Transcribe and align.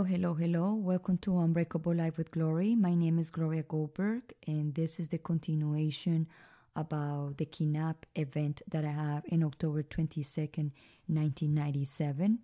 Hello, 0.00 0.08
hello, 0.08 0.32
hello. 0.32 0.74
Welcome 0.76 1.18
to 1.18 1.38
Unbreakable 1.38 1.94
Life 1.94 2.16
with 2.16 2.30
Glory. 2.30 2.74
My 2.74 2.94
name 2.94 3.18
is 3.18 3.30
Gloria 3.30 3.62
Goldberg, 3.62 4.32
and 4.46 4.74
this 4.74 4.98
is 4.98 5.10
the 5.10 5.18
continuation 5.18 6.26
about 6.74 7.36
the 7.36 7.44
kidnap 7.44 8.06
event 8.16 8.62
that 8.66 8.82
I 8.82 8.92
have 8.92 9.24
in 9.26 9.44
October 9.44 9.82
22nd, 9.82 10.72
1997. 11.06 12.38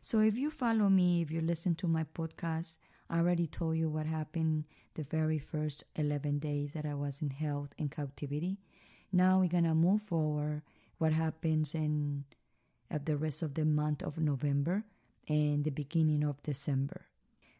So, 0.00 0.20
if 0.20 0.36
you 0.36 0.52
follow 0.52 0.88
me, 0.88 1.20
if 1.20 1.32
you 1.32 1.40
listen 1.40 1.74
to 1.76 1.88
my 1.88 2.04
podcast, 2.04 2.78
I 3.10 3.18
already 3.18 3.48
told 3.48 3.76
you 3.76 3.88
what 3.88 4.06
happened 4.06 4.62
the 4.94 5.02
very 5.02 5.40
first 5.40 5.82
11 5.96 6.38
days 6.38 6.74
that 6.74 6.86
I 6.86 6.94
was 6.94 7.20
in 7.20 7.30
health 7.30 7.74
in 7.76 7.88
captivity. 7.88 8.58
Now 9.10 9.40
we're 9.40 9.48
gonna 9.48 9.74
move 9.74 10.02
forward. 10.02 10.62
What 10.98 11.12
happens 11.12 11.74
in 11.74 12.22
at 12.88 13.06
the 13.06 13.16
rest 13.16 13.42
of 13.42 13.54
the 13.54 13.64
month 13.64 14.00
of 14.00 14.16
November 14.16 14.84
and 15.28 15.64
the 15.64 15.70
beginning 15.70 16.24
of 16.24 16.42
December. 16.42 17.06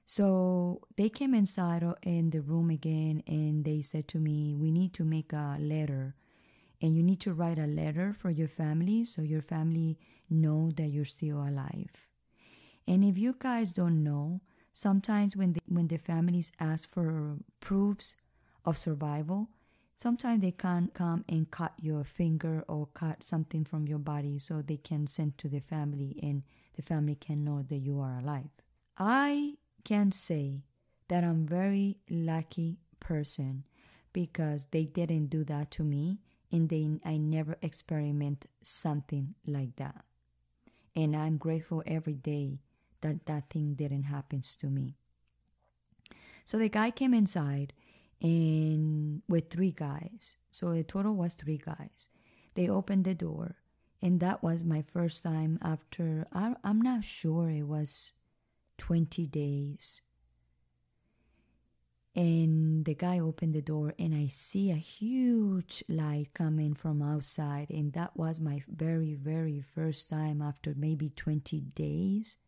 So 0.07 0.83
they 0.97 1.09
came 1.09 1.35
inside 1.35 1.83
in 2.03 2.31
the 2.31 2.41
room 2.41 2.71
again 2.71 3.23
and 3.27 3.65
they 3.65 3.81
said 3.81 4.07
to 4.09 4.19
me, 4.19 4.55
We 4.55 4.71
need 4.71 4.93
to 4.95 5.05
make 5.05 5.33
a 5.33 5.57
letter 5.59 6.15
and 6.83 6.95
you 6.95 7.03
need 7.03 7.21
to 7.21 7.33
write 7.33 7.59
a 7.59 7.67
letter 7.67 8.13
for 8.13 8.31
your 8.31 8.49
family 8.49 9.05
so 9.05 9.23
your 9.23 9.41
family 9.41 9.99
know 10.29 10.71
that 10.77 10.89
you're 10.89 11.07
still 11.07 11.39
alive. 11.39 12.09
And 12.87 13.03
if 13.03 13.17
you 13.17 13.35
guys 13.39 13.73
don't 13.73 14.05
know, 14.05 14.43
sometimes 14.73 15.37
when 15.37 15.55
the, 15.55 15.61
when 15.67 15.89
the 15.89 15.97
families 15.97 16.53
ask 16.61 16.89
for 16.89 17.39
proofs 17.61 18.17
of 18.67 18.77
survival, 18.77 19.49
sometimes 19.97 20.43
they 20.43 20.51
can 20.51 20.91
come 20.93 21.25
and 21.29 21.51
cut 21.51 21.73
your 21.81 22.05
finger 22.05 22.65
or 22.69 22.89
cut 22.93 23.23
something 23.23 23.65
from 23.65 23.87
your 23.87 23.99
body 23.99 24.39
so 24.39 24.61
they 24.61 24.77
can 24.77 25.07
send 25.07 25.39
to 25.39 25.49
the 25.49 25.61
family 25.61 26.19
and 26.23 26.43
the 26.75 26.83
family 26.83 27.15
can 27.15 27.45
know 27.45 27.63
that 27.63 27.77
you 27.77 28.01
are 28.01 28.19
alive. 28.19 28.51
I 28.99 29.55
can 29.85 30.13
say 30.13 30.63
that 31.09 31.25
I'm 31.25 31.47
very 31.47 31.99
lucky 32.11 32.79
person 33.01 33.65
because 34.13 34.67
they 34.67 34.85
didn't 34.85 35.27
do 35.27 35.45
that 35.45 35.71
to 35.73 35.83
me 35.83 36.21
and 36.51 36.69
they 36.69 36.89
I 37.05 37.17
never 37.17 37.57
experiment 37.63 38.47
something 38.63 39.35
like 39.47 39.77
that. 39.77 40.05
And 40.97 41.17
I'm 41.17 41.37
grateful 41.37 41.83
every 41.87 42.15
day 42.15 42.61
that 43.01 43.27
that 43.27 43.51
thing 43.51 43.75
didn't 43.75 44.05
happen 44.05 44.43
to 44.61 44.67
me. 44.69 44.97
So 46.45 46.59
the 46.59 46.69
guy 46.69 46.91
came 46.91 47.13
inside 47.13 47.73
and 48.23 49.23
with 49.29 49.51
three 49.51 49.73
guys. 49.73 50.37
So 50.51 50.73
the 50.73 50.85
total 50.85 51.15
was 51.15 51.35
three 51.35 51.59
guys. 51.59 52.09
They 52.55 52.69
opened 52.69 53.05
the 53.05 53.15
door 53.15 53.57
and 54.05 54.21
that 54.21 54.43
was 54.43 54.63
my 54.63 54.83
first 54.83 55.23
time 55.23 55.59
after 55.63 56.27
I, 56.33 56.55
i'm 56.63 56.81
not 56.81 57.03
sure 57.03 57.49
it 57.49 57.67
was 57.67 58.13
20 58.79 59.27
days. 59.27 60.03
And 62.17 62.85
the 62.85 62.95
guy 62.95 63.19
opened 63.19 63.55
the 63.55 63.63
door 63.63 63.95
and 63.99 64.15
i 64.15 64.27
see 64.27 64.71
a 64.71 64.77
huge 64.77 65.83
light 65.89 66.29
coming 66.35 66.75
from 66.75 67.03
outside. 67.03 67.71
And 67.71 67.93
that 67.95 68.17
was 68.17 68.39
my 68.39 68.63
very 68.69 69.15
very 69.15 69.61
first 69.61 70.11
time 70.11 70.41
after 70.41 70.75
maybe 70.77 71.11
20 71.11 71.61
days 71.75 72.39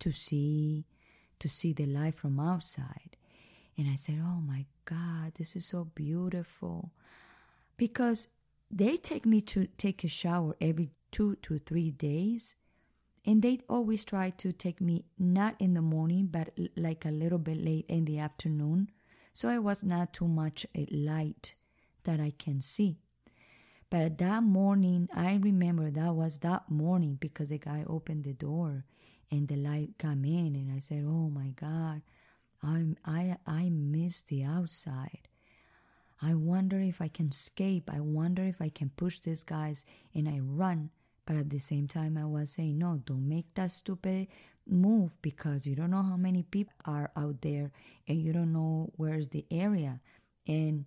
to 0.00 0.12
see 0.12 0.84
to 1.38 1.48
see 1.48 1.72
the 1.72 1.86
light 1.86 2.16
from 2.16 2.38
outside. 2.38 3.16
And 3.78 3.88
i 3.88 3.94
said 3.94 4.18
oh 4.20 4.40
my 4.40 4.66
god 4.84 5.34
this 5.38 5.56
is 5.56 5.64
so 5.64 5.84
beautiful. 5.94 6.92
Because 7.78 8.28
they 8.70 8.98
take 8.98 9.24
me 9.24 9.40
to 9.40 9.66
take 9.78 10.04
a 10.04 10.08
shower 10.08 10.54
every 10.60 10.90
two 11.10 11.36
to 11.36 11.58
three 11.58 11.90
days. 11.90 12.56
And 13.26 13.42
they'd 13.42 13.64
always 13.68 14.04
try 14.04 14.30
to 14.30 14.52
take 14.52 14.80
me 14.80 15.04
not 15.18 15.54
in 15.58 15.74
the 15.74 15.82
morning, 15.82 16.26
but 16.26 16.50
like 16.76 17.04
a 17.04 17.10
little 17.10 17.38
bit 17.38 17.58
late 17.58 17.84
in 17.88 18.04
the 18.04 18.18
afternoon. 18.18 18.90
So 19.32 19.50
it 19.50 19.62
was 19.62 19.84
not 19.84 20.12
too 20.12 20.28
much 20.28 20.66
a 20.74 20.86
light 20.90 21.54
that 22.04 22.20
I 22.20 22.32
can 22.38 22.62
see. 22.62 22.98
But 23.90 24.18
that 24.18 24.42
morning, 24.42 25.08
I 25.14 25.36
remember 25.36 25.90
that 25.90 26.14
was 26.14 26.38
that 26.38 26.70
morning 26.70 27.16
because 27.20 27.48
the 27.50 27.58
guy 27.58 27.84
opened 27.86 28.24
the 28.24 28.34
door 28.34 28.84
and 29.30 29.48
the 29.48 29.56
light 29.56 29.98
came 29.98 30.24
in, 30.24 30.56
and 30.56 30.72
I 30.72 30.78
said, 30.78 31.04
"Oh 31.06 31.28
my 31.28 31.50
God, 31.50 32.02
I 32.62 32.84
I 33.04 33.36
I 33.46 33.70
miss 33.70 34.22
the 34.22 34.44
outside. 34.44 35.28
I 36.20 36.34
wonder 36.34 36.80
if 36.80 37.00
I 37.00 37.08
can 37.08 37.28
escape. 37.28 37.90
I 37.92 38.00
wonder 38.00 38.42
if 38.42 38.60
I 38.60 38.68
can 38.68 38.90
push 38.90 39.20
these 39.20 39.44
guys. 39.44 39.86
And 40.14 40.28
I 40.28 40.40
run. 40.40 40.90
But 41.28 41.36
at 41.36 41.50
the 41.50 41.58
same 41.58 41.88
time, 41.88 42.16
I 42.16 42.24
was 42.24 42.52
saying, 42.52 42.78
no, 42.78 43.02
don't 43.04 43.28
make 43.28 43.52
that 43.54 43.70
stupid 43.70 44.28
move 44.66 45.20
because 45.20 45.66
you 45.66 45.76
don't 45.76 45.90
know 45.90 46.02
how 46.02 46.16
many 46.16 46.42
people 46.42 46.72
are 46.86 47.10
out 47.14 47.42
there 47.42 47.70
and 48.06 48.18
you 48.18 48.32
don't 48.32 48.54
know 48.54 48.92
where's 48.96 49.28
the 49.28 49.44
area. 49.50 50.00
And 50.46 50.86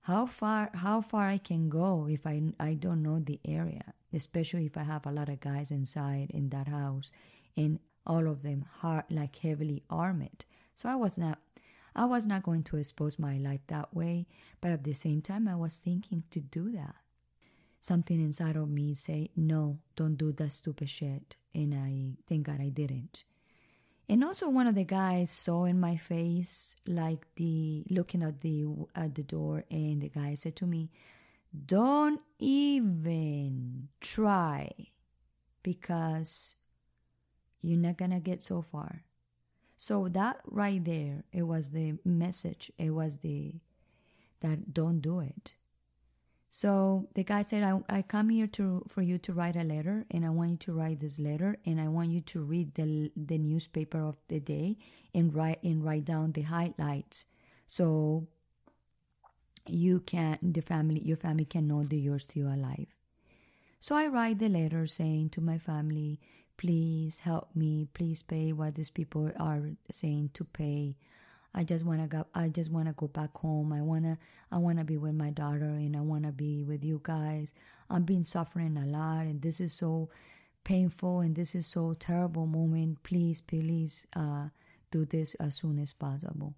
how 0.00 0.26
far 0.26 0.72
how 0.74 1.00
far 1.00 1.28
I 1.28 1.38
can 1.38 1.68
go 1.68 2.08
if 2.10 2.26
I 2.26 2.42
I 2.58 2.74
don't 2.74 3.02
know 3.02 3.20
the 3.20 3.38
area 3.44 3.94
especially 4.12 4.66
if 4.66 4.76
I 4.76 4.82
have 4.82 5.06
a 5.06 5.12
lot 5.12 5.28
of 5.28 5.40
guys 5.40 5.70
inside 5.70 6.30
in 6.30 6.50
that 6.50 6.68
house 6.68 7.10
and 7.56 7.78
all 8.06 8.28
of 8.28 8.42
them 8.42 8.64
hard 8.80 9.04
like 9.10 9.36
heavily 9.36 9.82
armed. 9.88 10.44
So 10.74 10.88
I 10.88 10.94
was 10.96 11.16
not 11.16 11.38
I 11.94 12.06
was 12.06 12.26
not 12.26 12.42
going 12.42 12.64
to 12.64 12.76
expose 12.76 13.18
my 13.18 13.38
life 13.38 13.60
that 13.68 13.94
way, 13.94 14.26
but 14.60 14.72
at 14.72 14.82
the 14.82 14.94
same 14.94 15.22
time, 15.22 15.46
I 15.46 15.54
was 15.54 15.78
thinking 15.78 16.24
to 16.30 16.40
do 16.40 16.72
that. 16.72 16.96
Something 17.84 18.18
inside 18.18 18.56
of 18.56 18.70
me 18.70 18.94
say, 18.94 19.28
no, 19.36 19.78
don't 19.94 20.16
do 20.16 20.32
that 20.32 20.52
stupid 20.52 20.88
shit. 20.88 21.36
And 21.54 21.74
I 21.74 22.16
thank 22.26 22.46
God 22.46 22.58
I 22.58 22.70
didn't. 22.70 23.24
And 24.08 24.24
also 24.24 24.48
one 24.48 24.66
of 24.66 24.74
the 24.74 24.86
guys 24.86 25.30
saw 25.30 25.66
in 25.66 25.78
my 25.78 25.98
face, 25.98 26.76
like 26.86 27.26
the 27.36 27.84
looking 27.90 28.22
at 28.22 28.40
the 28.40 28.64
at 28.94 29.14
the 29.14 29.22
door, 29.22 29.64
and 29.70 30.00
the 30.00 30.08
guy 30.08 30.34
said 30.34 30.56
to 30.56 30.66
me, 30.66 30.92
Don't 31.52 32.22
even 32.38 33.88
try 34.00 34.70
because 35.62 36.56
you're 37.60 37.76
not 37.76 37.98
gonna 37.98 38.18
get 38.18 38.42
so 38.42 38.62
far. 38.62 39.04
So 39.76 40.08
that 40.08 40.40
right 40.46 40.82
there, 40.82 41.24
it 41.34 41.42
was 41.42 41.72
the 41.72 41.98
message. 42.02 42.72
It 42.78 42.92
was 42.92 43.18
the 43.18 43.56
that 44.40 44.72
don't 44.72 45.00
do 45.00 45.20
it. 45.20 45.52
So 46.56 47.08
the 47.16 47.24
guy 47.24 47.42
said, 47.42 47.64
I, 47.64 47.80
I 47.88 48.02
come 48.02 48.28
here 48.28 48.46
to 48.46 48.84
for 48.86 49.02
you 49.02 49.18
to 49.18 49.32
write 49.32 49.56
a 49.56 49.64
letter 49.64 50.06
and 50.08 50.24
I 50.24 50.30
want 50.30 50.52
you 50.52 50.56
to 50.58 50.72
write 50.72 51.00
this 51.00 51.18
letter 51.18 51.56
and 51.66 51.80
I 51.80 51.88
want 51.88 52.10
you 52.10 52.20
to 52.20 52.44
read 52.44 52.76
the 52.76 53.10
the 53.16 53.38
newspaper 53.38 54.00
of 54.00 54.18
the 54.28 54.38
day 54.38 54.76
and 55.12 55.34
write 55.34 55.60
and 55.64 55.84
write 55.84 56.04
down 56.04 56.30
the 56.30 56.42
highlights. 56.42 57.26
So 57.66 58.28
you 59.66 59.98
can 59.98 60.38
the 60.40 60.62
family 60.62 61.00
your 61.00 61.16
family 61.16 61.44
can 61.44 61.66
know 61.66 61.82
that 61.82 61.96
you're 61.96 62.20
still 62.20 62.46
alive. 62.46 62.86
So 63.80 63.96
I 63.96 64.06
write 64.06 64.38
the 64.38 64.48
letter 64.48 64.86
saying 64.86 65.30
to 65.30 65.40
my 65.40 65.58
family, 65.58 66.20
please 66.56 67.18
help 67.26 67.48
me 67.56 67.88
please 67.94 68.22
pay 68.22 68.52
what 68.52 68.76
these 68.76 68.90
people 68.90 69.32
are 69.40 69.70
saying 69.90 70.30
to 70.34 70.44
pay 70.44 70.94
i 71.54 71.62
just 71.62 71.84
want 71.84 72.00
to 72.00 72.06
go 72.06 72.26
i 72.34 72.48
just 72.48 72.70
want 72.70 72.86
to 72.86 72.92
go 72.94 73.08
back 73.08 73.36
home. 73.36 73.72
I 73.72 73.82
want 73.82 74.04
to 74.04 74.18
i 74.50 74.58
want 74.58 74.78
to 74.78 74.84
be 74.84 74.96
with 74.96 75.14
my 75.14 75.30
daughter 75.30 75.64
and 75.64 75.96
i 75.96 76.00
want 76.00 76.24
to 76.24 76.32
be 76.32 76.64
with 76.64 76.84
you 76.84 77.00
guys. 77.02 77.54
I've 77.90 78.06
been 78.06 78.24
suffering 78.24 78.76
a 78.76 78.86
lot 78.86 79.26
and 79.26 79.42
this 79.42 79.60
is 79.60 79.72
so 79.72 80.10
painful 80.64 81.20
and 81.20 81.36
this 81.36 81.54
is 81.54 81.66
so 81.66 81.94
terrible 81.94 82.46
moment. 82.46 83.02
Please 83.02 83.40
please 83.40 84.06
uh, 84.16 84.48
do 84.90 85.04
this 85.04 85.34
as 85.34 85.56
soon 85.56 85.78
as 85.78 85.92
possible. 85.92 86.54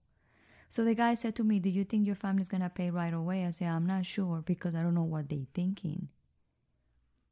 So 0.68 0.84
the 0.84 0.94
guy 0.94 1.14
said 1.14 1.34
to 1.36 1.44
me 1.44 1.60
do 1.60 1.70
you 1.70 1.84
think 1.84 2.06
your 2.06 2.16
family's 2.16 2.48
gonna 2.48 2.70
pay 2.70 2.90
right 2.90 3.14
away? 3.14 3.44
I 3.44 3.50
said 3.50 3.68
i'm 3.68 3.86
not 3.86 4.06
sure 4.06 4.42
because 4.44 4.74
i 4.74 4.82
don't 4.82 4.94
know 4.94 5.02
what 5.02 5.28
they're 5.28 5.52
thinking. 5.54 6.08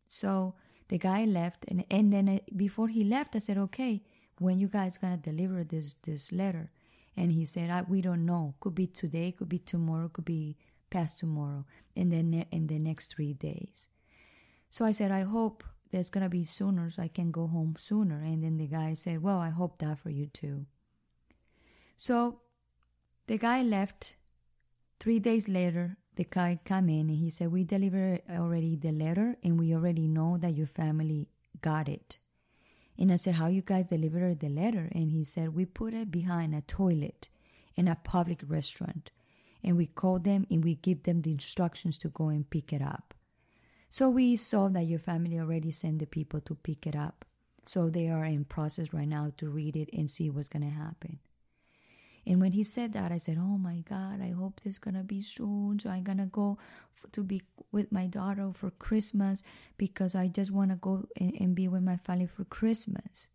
So 0.09 0.55
the 0.89 0.99
guy 0.99 1.25
left 1.25 1.65
and, 1.69 1.85
and 1.91 2.13
then 2.13 2.29
uh, 2.29 2.39
before 2.55 2.89
he 2.89 3.05
left 3.05 3.35
i 3.35 3.39
said 3.39 3.57
okay 3.57 4.03
when 4.39 4.59
you 4.59 4.69
guys 4.69 4.99
gonna 4.99 5.17
deliver 5.17 5.65
this 5.65 5.95
this 5.95 6.33
letter 6.33 6.71
and 7.17 7.33
he 7.33 7.45
said 7.45 7.89
we 7.89 8.01
don't 8.01 8.25
know. 8.25 8.55
Could 8.61 8.75
be 8.75 8.87
today 8.87 9.33
could 9.33 9.49
be 9.49 9.59
tomorrow 9.59 10.09
could 10.09 10.25
be 10.25 10.57
past 10.91 11.19
tomorrow 11.19 11.65
and 11.97 12.13
then 12.13 12.47
in 12.51 12.67
the 12.67 12.79
next 12.79 13.15
three 13.15 13.35
days. 13.35 13.89
So 14.71 14.85
i 14.85 14.93
said 14.93 15.11
i 15.11 15.23
hope 15.23 15.65
there's 15.91 16.11
gonna 16.11 16.29
be 16.29 16.45
sooner 16.45 16.91
so 16.91 17.03
i 17.03 17.09
can 17.09 17.31
go 17.31 17.47
home 17.47 17.75
sooner. 17.79 18.17
And 18.17 18.43
then 18.43 18.59
the 18.59 18.67
guy 18.67 18.95
said 18.95 19.23
well 19.23 19.39
i 19.39 19.51
hope 19.51 19.79
that 19.79 19.99
for 19.99 20.11
you 20.11 20.27
too. 20.27 20.67
So 21.97 22.41
the 23.27 23.39
guy 23.39 23.63
left. 23.63 24.17
Three 25.01 25.19
days 25.19 25.49
later 25.49 25.99
the 26.17 26.25
guy 26.25 26.61
came 26.65 26.89
in 26.89 27.11
and 27.11 27.19
he 27.19 27.31
said, 27.31 27.51
We 27.51 27.65
delivered 27.65 28.23
already 28.31 28.77
the 28.77 28.93
letter 28.93 29.37
and 29.43 29.59
we 29.59 29.75
already 29.75 30.07
know 30.07 30.39
that 30.39 30.55
your 30.55 30.67
family 30.67 31.29
got 31.61 31.89
it. 31.89 32.19
And 32.99 33.13
I 33.13 33.17
said, 33.17 33.35
How 33.37 33.49
you 33.49 33.63
guys 33.63 33.87
delivered 33.87 34.41
the 34.41 34.49
letter? 34.49 34.89
And 34.93 35.11
he 35.11 35.25
said, 35.25 35.55
We 35.55 35.65
put 35.65 35.95
it 35.95 36.11
behind 36.11 36.55
a 36.55 36.61
toilet 36.61 37.29
in 37.75 37.89
a 37.89 37.97
public 37.97 38.43
restaurant. 38.47 39.11
And 39.63 39.77
we 39.77 39.87
call 39.87 40.19
them 40.19 40.47
and 40.51 40.63
we 40.63 40.75
give 40.75 41.05
them 41.05 41.23
the 41.23 41.33
instructions 41.33 41.99
to 41.99 42.09
go 42.09 42.29
and 42.29 42.49
pick 42.49 42.73
it 42.73 42.83
up. 42.83 43.15
So 43.89 44.11
we 44.11 44.37
saw 44.37 44.69
that 44.69 44.87
your 44.87 44.99
family 44.99 45.39
already 45.39 45.71
sent 45.71 46.01
the 46.01 46.07
people 46.07 46.41
to 46.43 46.55
pick 46.55 46.87
it 46.87 46.97
up. 46.97 47.25
So 47.65 47.89
they 47.89 48.09
are 48.09 48.25
in 48.25 48.45
process 48.45 48.93
right 48.93 49.09
now 49.09 49.33
to 49.39 49.49
read 49.49 49.77
it 49.77 49.89
and 49.93 50.11
see 50.11 50.29
what's 50.29 50.49
going 50.49 50.65
to 50.65 50.77
happen. 50.77 51.19
And 52.27 52.41
when 52.41 52.53
he 52.53 52.65
said 52.65 52.93
that, 52.95 53.13
I 53.13 53.19
said, 53.19 53.39
"Oh 53.39 53.59
my 53.59 53.81
God, 53.81 54.21
I 54.21 54.31
hope 54.31 54.61
this 54.61 54.75
is 54.75 54.79
gonna 54.79 55.05
be 55.05 55.21
soon. 55.21 55.79
So 55.79 55.91
I'm 55.91 56.03
gonna 56.03 56.27
go 56.27 56.59
f- 56.95 57.11
to 57.13 57.23
be 57.23 57.43
with 57.71 57.93
my 57.93 58.07
daughter 58.07 58.53
for 58.55 58.71
Christmas 58.71 59.43
because 59.77 60.15
I 60.15 60.29
just 60.29 60.51
wanna 60.51 60.77
go 60.77 61.07
and, 61.17 61.35
and 61.41 61.55
be 61.55 61.69
with 61.69 61.83
my 61.83 61.97
family 61.97 62.27
for 62.27 62.45
Christmas." 62.45 63.29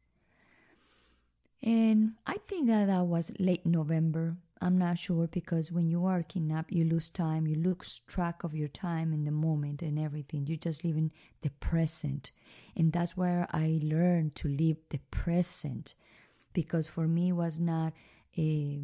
And 1.62 2.14
I 2.26 2.38
think 2.38 2.68
that 2.68 2.86
that 2.88 3.06
was 3.06 3.32
late 3.38 3.66
November. 3.66 4.38
I'm 4.62 4.78
not 4.78 4.98
sure 4.98 5.28
because 5.28 5.72
when 5.72 5.90
you 5.90 6.06
are 6.06 6.24
kidnapped, 6.24 6.72
you 6.72 6.84
lose 6.84 7.10
time, 7.10 7.48
you 7.48 7.56
lose 7.56 8.02
track 8.08 8.44
of 8.44 8.56
your 8.56 8.68
time 8.68 9.14
in 9.14 9.24
the 9.24 9.32
moment 9.32 9.82
and 9.82 9.98
everything. 9.98 10.48
You 10.48 10.58
just 10.58 10.84
live 10.84 10.98
in 10.98 11.12
the 11.42 11.50
present. 11.50 12.32
And 12.76 12.92
that's 12.92 13.16
where 13.16 13.48
I 13.52 13.80
learned 13.82 14.36
to 14.36 14.50
live 14.50 14.78
the 14.90 15.00
present 15.12 15.96
because 16.54 16.88
for 16.88 17.08
me 17.08 17.30
it 17.30 17.34
was 17.34 17.60
not 17.60 17.94
a 18.40 18.82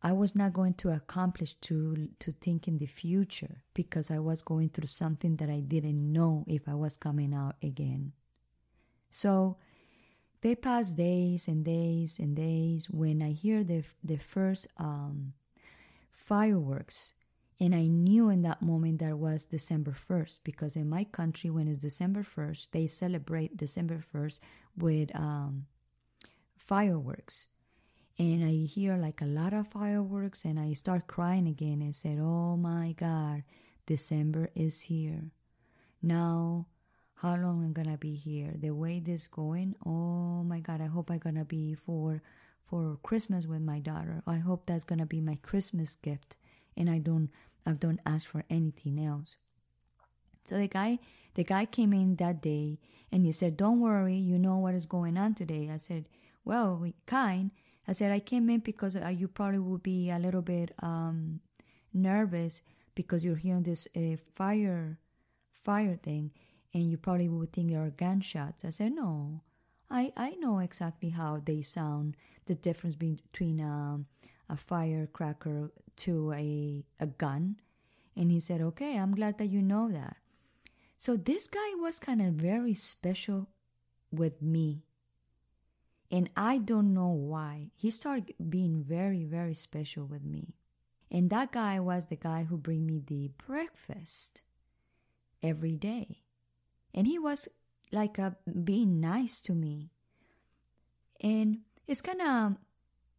I 0.00 0.12
was 0.12 0.36
not 0.36 0.52
going 0.52 0.74
to 0.74 0.90
accomplish 0.90 1.54
to 1.54 2.08
to 2.20 2.30
think 2.30 2.68
in 2.68 2.78
the 2.78 2.86
future 2.86 3.62
because 3.74 4.10
I 4.10 4.20
was 4.20 4.42
going 4.42 4.68
through 4.68 4.86
something 4.86 5.36
that 5.36 5.50
I 5.50 5.60
didn't 5.60 6.12
know 6.12 6.44
if 6.46 6.68
I 6.68 6.74
was 6.74 6.96
coming 6.96 7.34
out 7.34 7.56
again. 7.62 8.12
So 9.10 9.56
they 10.40 10.54
pass 10.54 10.90
days 10.92 11.48
and 11.48 11.64
days 11.64 12.18
and 12.20 12.36
days 12.36 12.88
when 12.90 13.22
I 13.22 13.32
hear 13.32 13.64
the 13.64 13.84
the 14.04 14.18
first 14.18 14.68
um, 14.76 15.32
fireworks, 16.12 17.14
and 17.58 17.74
I 17.74 17.88
knew 17.88 18.28
in 18.30 18.42
that 18.42 18.62
moment 18.62 19.00
that 19.00 19.18
was 19.18 19.46
December 19.46 19.94
first 19.94 20.44
because 20.44 20.76
in 20.76 20.88
my 20.88 21.04
country 21.04 21.50
when 21.50 21.66
it's 21.66 21.78
December 21.78 22.22
first 22.22 22.72
they 22.72 22.86
celebrate 22.86 23.56
December 23.56 23.98
first 24.00 24.40
with 24.76 25.10
um, 25.16 25.66
fireworks, 26.56 27.48
and 28.18 28.44
I 28.44 28.66
hear 28.66 28.96
like 28.96 29.20
a 29.20 29.26
lot 29.26 29.52
of 29.52 29.68
fireworks 29.68 30.44
and 30.44 30.58
I 30.58 30.72
start 30.72 31.06
crying 31.06 31.46
again 31.46 31.80
and 31.80 31.94
said, 31.94 32.18
"Oh 32.20 32.56
my 32.56 32.92
God, 32.92 33.44
December 33.86 34.50
is 34.54 34.82
here." 34.82 35.30
Now 36.02 36.66
how 37.18 37.34
long 37.34 37.64
I'm 37.64 37.72
gonna 37.72 37.98
be 37.98 38.14
here. 38.14 38.54
The 38.56 38.70
way 38.70 39.00
this 39.00 39.26
going, 39.26 39.74
oh 39.84 40.44
my 40.44 40.60
god, 40.60 40.80
I 40.80 40.86
hope 40.86 41.10
I'm 41.10 41.18
gonna 41.18 41.44
be 41.44 41.74
for 41.74 42.22
for 42.62 42.98
Christmas 43.02 43.46
with 43.46 43.60
my 43.60 43.80
daughter. 43.80 44.22
I 44.26 44.36
hope 44.36 44.66
that's 44.66 44.84
gonna 44.84 45.06
be 45.06 45.20
my 45.20 45.36
Christmas 45.42 45.96
gift 45.96 46.36
and 46.76 46.88
I 46.88 46.98
don't 46.98 47.30
I 47.66 47.72
don't 47.72 48.00
ask 48.06 48.28
for 48.28 48.44
anything 48.48 49.04
else. 49.04 49.36
So 50.44 50.56
the 50.56 50.68
guy 50.68 51.00
the 51.34 51.44
guy 51.44 51.66
came 51.66 51.92
in 51.92 52.16
that 52.16 52.40
day 52.40 52.78
and 53.10 53.26
he 53.26 53.32
said, 53.32 53.56
Don't 53.56 53.80
worry, 53.80 54.16
you 54.16 54.38
know 54.38 54.58
what 54.58 54.74
is 54.74 54.86
going 54.86 55.18
on 55.18 55.34
today. 55.34 55.70
I 55.72 55.76
said, 55.78 56.06
Well, 56.44 56.76
we 56.76 56.94
kind. 57.06 57.50
I 57.88 57.92
said 57.92 58.12
I 58.12 58.20
came 58.20 58.50
in 58.50 58.60
because 58.60 58.96
uh, 58.96 59.08
you 59.08 59.28
probably 59.28 59.60
will 59.60 59.78
be 59.78 60.10
a 60.10 60.18
little 60.18 60.42
bit 60.42 60.74
um, 60.82 61.40
nervous 61.94 62.60
because 62.94 63.24
you're 63.24 63.36
hearing 63.36 63.62
this 63.62 63.88
uh, 63.96 64.16
fire 64.34 64.98
fire 65.50 65.96
thing 65.96 66.30
and 66.74 66.90
you 66.90 66.98
probably 66.98 67.28
would 67.28 67.52
think 67.52 67.70
they 67.70 67.76
are 67.76 67.90
gunshots. 67.90 68.64
I 68.64 68.70
said, 68.70 68.92
no, 68.92 69.42
I, 69.90 70.12
I 70.16 70.30
know 70.38 70.58
exactly 70.58 71.10
how 71.10 71.40
they 71.42 71.62
sound, 71.62 72.16
the 72.46 72.54
difference 72.54 72.94
between 72.94 73.60
a, 73.60 74.00
a 74.50 74.56
firecracker 74.56 75.70
to 75.96 76.32
a, 76.32 76.84
a 77.00 77.06
gun. 77.06 77.56
And 78.14 78.30
he 78.30 78.40
said, 78.40 78.60
okay, 78.60 78.98
I'm 78.98 79.14
glad 79.14 79.38
that 79.38 79.46
you 79.46 79.62
know 79.62 79.90
that. 79.90 80.16
So 80.96 81.16
this 81.16 81.48
guy 81.48 81.74
was 81.76 82.00
kind 82.00 82.20
of 82.20 82.34
very 82.34 82.74
special 82.74 83.48
with 84.10 84.42
me. 84.42 84.82
And 86.10 86.30
I 86.36 86.58
don't 86.58 86.94
know 86.94 87.08
why. 87.08 87.70
He 87.74 87.90
started 87.90 88.34
being 88.48 88.82
very, 88.82 89.24
very 89.24 89.54
special 89.54 90.06
with 90.06 90.24
me. 90.24 90.54
And 91.10 91.30
that 91.30 91.52
guy 91.52 91.80
was 91.80 92.06
the 92.06 92.16
guy 92.16 92.44
who 92.44 92.56
bring 92.56 92.86
me 92.86 93.02
the 93.06 93.30
breakfast 93.46 94.42
every 95.42 95.76
day 95.76 96.22
and 96.94 97.06
he 97.06 97.18
was 97.18 97.48
like 97.92 98.18
a, 98.18 98.36
being 98.64 99.00
nice 99.00 99.40
to 99.42 99.54
me. 99.54 99.90
And 101.20 101.60
it's 101.86 102.00
kind 102.00 102.20
of 102.20 102.56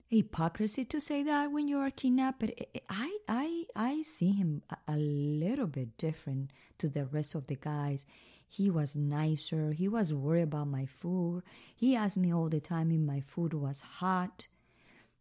hypocrisy 0.09 0.85
to 0.85 0.99
say 0.99 1.23
that 1.23 1.51
when 1.51 1.67
you 1.67 1.77
are 1.77 1.91
kidnapped, 1.91 2.39
but 2.39 2.51
I, 2.89 3.17
I, 3.27 3.65
I 3.75 4.01
see 4.01 4.31
him 4.31 4.63
a 4.87 4.97
little 4.97 5.67
bit 5.67 5.97
different 5.97 6.51
to 6.79 6.89
the 6.89 7.05
rest 7.05 7.35
of 7.35 7.47
the 7.47 7.55
guys. 7.55 8.05
He 8.47 8.71
was 8.71 8.95
nicer. 8.95 9.71
He 9.71 9.87
was 9.87 10.13
worried 10.13 10.43
about 10.43 10.67
my 10.67 10.85
food. 10.85 11.43
He 11.75 11.95
asked 11.95 12.17
me 12.17 12.33
all 12.33 12.49
the 12.49 12.59
time 12.59 12.91
if 12.91 12.99
my 12.99 13.19
food 13.19 13.53
was 13.53 13.81
hot. 13.81 14.47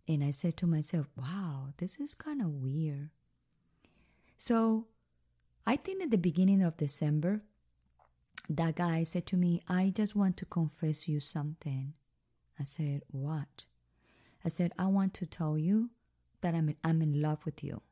And 0.07 0.25
I 0.25 0.31
said 0.31 0.57
to 0.59 0.67
myself, 0.67 1.07
wow, 1.17 1.69
this 1.77 2.01
is 2.01 2.15
kind 2.15 2.41
of 2.41 2.49
weird. 2.49 3.11
So 4.39 4.87
I 5.67 5.77
think 5.77 6.03
at 6.03 6.11
the 6.11 6.17
beginning 6.17 6.63
of 6.63 6.79
December, 6.79 7.43
that 8.49 8.77
guy 8.77 9.03
said 9.03 9.27
to 9.27 9.37
me, 9.37 9.61
I 9.69 9.93
just 9.95 10.17
want 10.17 10.39
to 10.39 10.47
confess 10.47 11.07
you 11.07 11.21
something. 11.21 11.93
I 12.59 12.65
said, 12.65 13.03
What? 13.11 13.67
I 14.45 14.49
said, 14.49 14.73
I 14.79 14.87
want 14.87 15.15
to 15.15 15.27
tell 15.27 15.59
you 15.59 15.91
that 16.41 16.55
I'm 16.55 16.69
in, 16.71 16.77
I'm 16.85 17.03
in 17.03 17.21
love 17.21 17.45
with 17.45 17.63
you. 17.63 17.83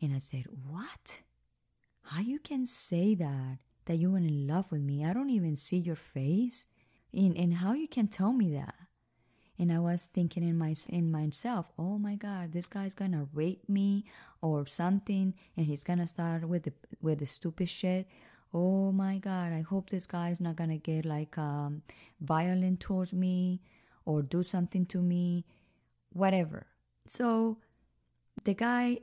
And 0.00 0.14
I 0.14 0.18
said, 0.18 0.44
What? 0.68 1.22
How 2.04 2.20
you 2.20 2.38
can 2.38 2.66
say 2.66 3.14
that? 3.16 3.58
That 3.86 3.96
you're 3.96 4.16
in 4.16 4.46
love 4.46 4.72
with 4.72 4.82
me? 4.82 5.04
I 5.04 5.12
don't 5.12 5.30
even 5.30 5.56
see 5.56 5.78
your 5.78 5.96
face. 5.96 6.66
And, 7.12 7.36
and 7.36 7.54
how 7.54 7.72
you 7.72 7.88
can 7.88 8.08
tell 8.08 8.32
me 8.32 8.52
that? 8.54 8.74
And 9.58 9.72
I 9.72 9.78
was 9.78 10.06
thinking 10.06 10.42
in 10.42 10.56
my 10.56 10.74
in 10.88 11.10
myself, 11.10 11.70
oh 11.78 11.98
my 11.98 12.14
God, 12.14 12.52
this 12.52 12.66
guy's 12.66 12.94
gonna 12.94 13.26
rape 13.34 13.68
me 13.68 14.04
or 14.40 14.64
something, 14.64 15.34
and 15.56 15.66
he's 15.66 15.84
gonna 15.84 16.06
start 16.06 16.48
with 16.48 16.62
the 16.62 16.72
with 17.02 17.18
the 17.18 17.26
stupid 17.26 17.68
shit 17.68 18.06
oh 18.52 18.90
my 18.90 19.18
god 19.18 19.52
i 19.52 19.60
hope 19.60 19.90
this 19.90 20.06
guy 20.06 20.30
is 20.30 20.40
not 20.40 20.56
gonna 20.56 20.76
get 20.76 21.04
like 21.04 21.38
um, 21.38 21.82
violent 22.20 22.80
towards 22.80 23.12
me 23.12 23.60
or 24.04 24.22
do 24.22 24.42
something 24.42 24.86
to 24.86 25.02
me 25.02 25.44
whatever 26.12 26.66
so 27.06 27.58
the 28.44 28.54
guy 28.54 28.98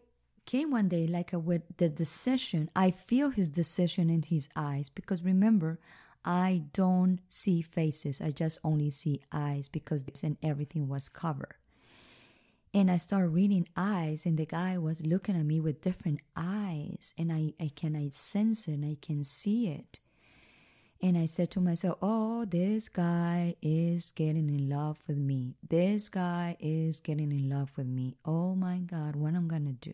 came 0.45 0.71
one 0.71 0.87
day 0.87 1.05
like 1.07 1.33
a, 1.33 1.39
with 1.39 1.61
the 1.77 1.89
decision 1.89 2.69
i 2.75 2.91
feel 2.91 3.29
his 3.29 3.49
decision 3.49 4.09
in 4.09 4.23
his 4.23 4.49
eyes 4.55 4.89
because 4.89 5.23
remember 5.23 5.79
i 6.25 6.63
don't 6.73 7.19
see 7.27 7.61
faces 7.61 8.21
i 8.21 8.31
just 8.31 8.59
only 8.63 8.89
see 8.89 9.21
eyes 9.31 9.67
because 9.67 10.03
this 10.05 10.23
and 10.23 10.37
everything 10.41 10.87
was 10.87 11.09
covered 11.09 11.55
and 12.73 12.91
I 12.91 12.97
started 12.97 13.29
reading 13.29 13.67
eyes, 13.75 14.25
and 14.25 14.37
the 14.37 14.45
guy 14.45 14.77
was 14.77 15.05
looking 15.05 15.35
at 15.35 15.45
me 15.45 15.59
with 15.59 15.81
different 15.81 16.19
eyes, 16.35 17.13
and 17.17 17.31
I, 17.31 17.53
I 17.59 17.71
can 17.75 17.95
I 17.95 18.09
sense 18.09 18.67
it, 18.67 18.73
and 18.73 18.85
I 18.85 18.97
can 19.01 19.23
see 19.23 19.69
it. 19.69 19.99
And 21.01 21.17
I 21.17 21.25
said 21.25 21.51
to 21.51 21.61
myself, 21.61 21.97
Oh, 22.01 22.45
this 22.45 22.89
guy 22.89 23.55
is 23.61 24.11
getting 24.11 24.49
in 24.49 24.69
love 24.69 24.99
with 25.07 25.17
me. 25.17 25.55
This 25.67 26.09
guy 26.09 26.57
is 26.59 26.99
getting 26.99 27.31
in 27.31 27.49
love 27.49 27.77
with 27.77 27.87
me. 27.87 28.15
Oh 28.25 28.55
my 28.55 28.79
God, 28.79 29.15
what 29.15 29.35
I'm 29.35 29.47
gonna 29.47 29.73
do? 29.73 29.93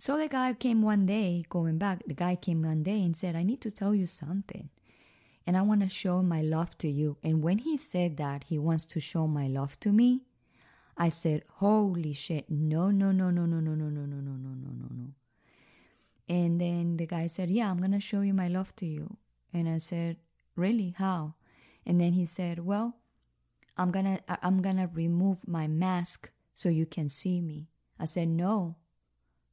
So 0.00 0.16
the 0.16 0.28
guy 0.28 0.54
came 0.54 0.80
one 0.80 1.04
day, 1.04 1.44
going 1.50 1.76
back, 1.76 2.02
the 2.06 2.14
guy 2.14 2.34
came 2.34 2.62
one 2.62 2.82
day 2.82 3.04
and 3.04 3.14
said, 3.14 3.36
I 3.36 3.42
need 3.42 3.60
to 3.60 3.70
tell 3.70 3.94
you 3.94 4.06
something. 4.06 4.70
And 5.46 5.56
I 5.56 5.62
want 5.62 5.82
to 5.82 5.90
show 5.90 6.22
my 6.22 6.40
love 6.40 6.78
to 6.78 6.88
you. 6.88 7.18
And 7.22 7.42
when 7.42 7.58
he 7.58 7.76
said 7.76 8.16
that 8.16 8.44
he 8.44 8.58
wants 8.58 8.86
to 8.86 9.00
show 9.00 9.26
my 9.26 9.46
love 9.46 9.78
to 9.80 9.92
me, 9.92 10.22
I 10.96 11.10
said, 11.10 11.42
Holy 11.56 12.14
shit, 12.14 12.50
no, 12.50 12.90
no, 12.90 13.12
no, 13.12 13.30
no, 13.30 13.44
no, 13.44 13.60
no, 13.60 13.74
no, 13.74 13.88
no, 13.88 14.06
no, 14.06 14.20
no, 14.20 14.32
no, 14.32 14.54
no, 14.54 14.70
no, 14.70 14.88
no. 14.90 15.12
And 16.28 16.60
then 16.60 16.96
the 16.96 17.06
guy 17.06 17.26
said, 17.26 17.50
Yeah, 17.50 17.70
I'm 17.70 17.78
going 17.78 17.92
to 17.92 18.00
show 18.00 18.22
you 18.22 18.32
my 18.32 18.48
love 18.48 18.74
to 18.76 18.86
you. 18.86 19.16
And 19.52 19.68
I 19.68 19.78
said, 19.78 20.16
Really? 20.56 20.94
How? 20.96 21.34
And 21.86 22.00
then 22.00 22.12
he 22.12 22.26
said, 22.26 22.60
Well, 22.60 22.96
I'm 23.76 23.90
gonna 23.90 24.20
I'm 24.42 24.62
gonna 24.62 24.90
remove 24.92 25.48
my 25.48 25.66
mask 25.66 26.30
so 26.54 26.68
you 26.68 26.86
can 26.86 27.08
see 27.08 27.40
me. 27.40 27.68
I 27.98 28.04
said, 28.04 28.28
No, 28.28 28.76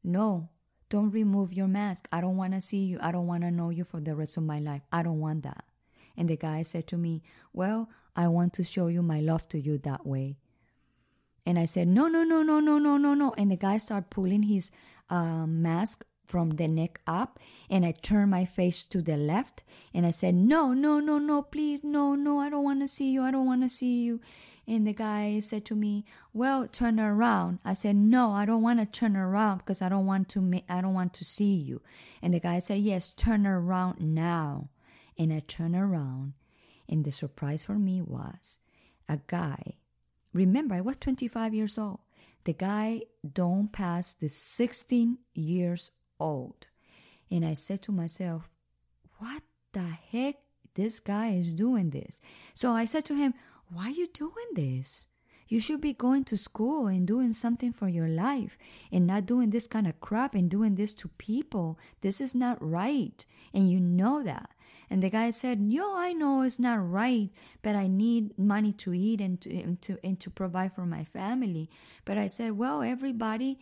no, 0.04 0.50
don't 0.90 1.12
remove 1.12 1.54
your 1.54 1.68
mask. 1.68 2.08
I 2.12 2.22
don't 2.22 2.38
wanna 2.38 2.62
see 2.62 2.86
you. 2.86 3.00
I 3.02 3.12
don't 3.12 3.28
wanna 3.28 3.52
know 3.52 3.70
you 3.70 3.84
for 3.84 4.00
the 4.02 4.16
rest 4.16 4.38
of 4.38 4.44
my 4.44 4.60
life. 4.60 4.82
I 4.92 5.04
don't 5.04 5.20
want 5.20 5.44
that. 5.44 5.66
And 6.18 6.28
the 6.28 6.38
guy 6.38 6.64
said 6.64 6.88
to 6.88 6.98
me, 6.98 7.22
Well, 7.54 7.90
I 8.16 8.28
want 8.28 8.54
to 8.54 8.64
show 8.64 8.88
you 8.88 9.02
my 9.02 9.20
love 9.20 9.48
to 9.50 9.60
you 9.60 9.78
that 9.80 10.06
way. 10.06 10.38
And 11.46 11.58
I 11.58 11.66
said, 11.66 11.88
No, 11.88 12.08
no, 12.08 12.24
no, 12.24 12.42
no, 12.42 12.60
no, 12.60 12.78
no, 12.78 12.98
no, 12.98 13.14
no. 13.14 13.34
And 13.38 13.52
the 13.52 13.56
guy 13.56 13.78
started 13.78 14.10
pulling 14.10 14.44
his 14.44 14.72
uh, 15.10 15.46
mask 15.46 16.04
from 16.28 16.52
the 16.52 16.68
neck 16.68 17.00
up. 17.08 17.40
And 17.70 17.86
I 17.86 17.94
turned 17.94 18.30
my 18.32 18.46
face 18.46 18.84
to 18.84 19.02
the 19.02 19.18
left. 19.18 19.64
And 19.94 20.06
I 20.06 20.12
said, 20.12 20.36
no, 20.36 20.74
no, 20.74 21.00
no, 21.00 21.18
no, 21.18 21.42
please, 21.42 21.84
no, 21.84 22.14
no, 22.14 22.40
I 22.40 22.50
don't 22.50 22.64
want 22.64 22.82
to 22.82 22.88
see 22.88 23.12
you. 23.12 23.24
I 23.24 23.32
don't 23.32 23.48
want 23.48 23.64
to 23.64 23.70
see 23.70 24.04
you. 24.04 24.20
And 24.68 24.86
the 24.86 24.94
guy 24.94 25.40
said 25.40 25.64
to 25.66 25.76
me, 25.76 26.04
"Well, 26.34 26.68
turn 26.68 27.00
around." 27.00 27.60
I 27.64 27.72
said, 27.72 27.96
"No, 27.96 28.34
I 28.34 28.46
don't 28.46 28.62
want 28.62 28.80
to 28.80 28.86
turn 28.86 29.16
around 29.16 29.60
because 29.60 29.82
I 29.82 29.88
don't 29.88 30.06
want 30.06 30.28
to. 30.30 30.62
I 30.68 30.82
don't 30.82 30.94
want 30.94 31.14
to 31.14 31.24
see 31.24 31.56
you." 31.56 31.82
And 32.22 32.34
the 32.34 32.42
guy 32.42 32.60
said, 32.60 32.82
"Yes, 32.82 33.10
turn 33.10 33.48
around 33.48 34.02
now." 34.02 34.68
And 35.18 35.32
I 35.32 35.40
turned 35.40 35.76
around, 35.76 36.34
And 36.90 37.04
the 37.04 37.12
surprise 37.12 37.64
for 37.64 37.76
me 37.76 38.02
was 38.02 38.60
a 39.10 39.20
guy. 39.28 39.76
Remember, 40.32 40.76
I 40.76 40.82
was 40.82 40.96
25 40.96 41.54
years 41.54 41.78
old. 41.78 42.00
The 42.46 42.54
guy 42.54 43.02
don't 43.34 43.74
pass 43.74 44.14
the 44.14 44.30
16 44.30 45.18
years 45.34 45.92
old. 46.20 46.68
And 47.30 47.46
I 47.46 47.54
said 47.54 47.82
to 47.84 47.92
myself, 47.92 48.50
what 49.20 49.44
the 49.74 49.86
heck? 50.12 50.36
This 50.76 51.00
guy 51.00 51.30
is 51.30 51.54
doing 51.54 51.90
this. 51.90 52.22
So 52.54 52.74
I 52.74 52.86
said 52.86 53.04
to 53.06 53.16
him, 53.16 53.34
why 53.74 53.88
are 53.88 53.92
you 53.92 54.08
doing 54.08 54.54
this? 54.54 55.08
You 55.48 55.60
should 55.60 55.82
be 55.82 55.94
going 55.94 56.24
to 56.26 56.38
school 56.38 56.88
and 56.88 57.08
doing 57.08 57.32
something 57.32 57.72
for 57.72 57.88
your 57.88 58.08
life 58.08 58.58
and 58.92 59.08
not 59.08 59.26
doing 59.26 59.50
this 59.50 59.68
kind 59.68 59.88
of 59.88 60.00
crap 60.00 60.36
and 60.36 60.50
doing 60.50 60.76
this 60.76 60.94
to 60.96 61.08
people. 61.18 61.80
This 62.02 62.20
is 62.20 62.36
not 62.36 62.58
right. 62.62 63.26
And 63.54 63.72
you 63.72 63.80
know 63.80 64.24
that. 64.24 64.52
And 64.90 65.02
the 65.02 65.10
guy 65.10 65.32
said, 65.32 65.60
Yo, 65.62 65.96
I 65.96 66.14
know 66.14 66.44
it's 66.44 66.60
not 66.60 66.90
right, 66.90 67.30
but 67.62 67.76
I 67.76 67.88
need 67.88 68.38
money 68.38 68.72
to 68.74 68.94
eat 68.94 69.20
and 69.20 69.40
to, 69.42 69.54
and 69.54 69.82
to, 69.82 69.98
and 70.04 70.20
to 70.20 70.30
provide 70.30 70.72
for 70.72 70.86
my 70.86 71.04
family. 71.04 71.70
But 72.06 72.18
I 72.18 72.28
said, 72.28 72.58
Well, 72.58 72.82
everybody 72.82 73.60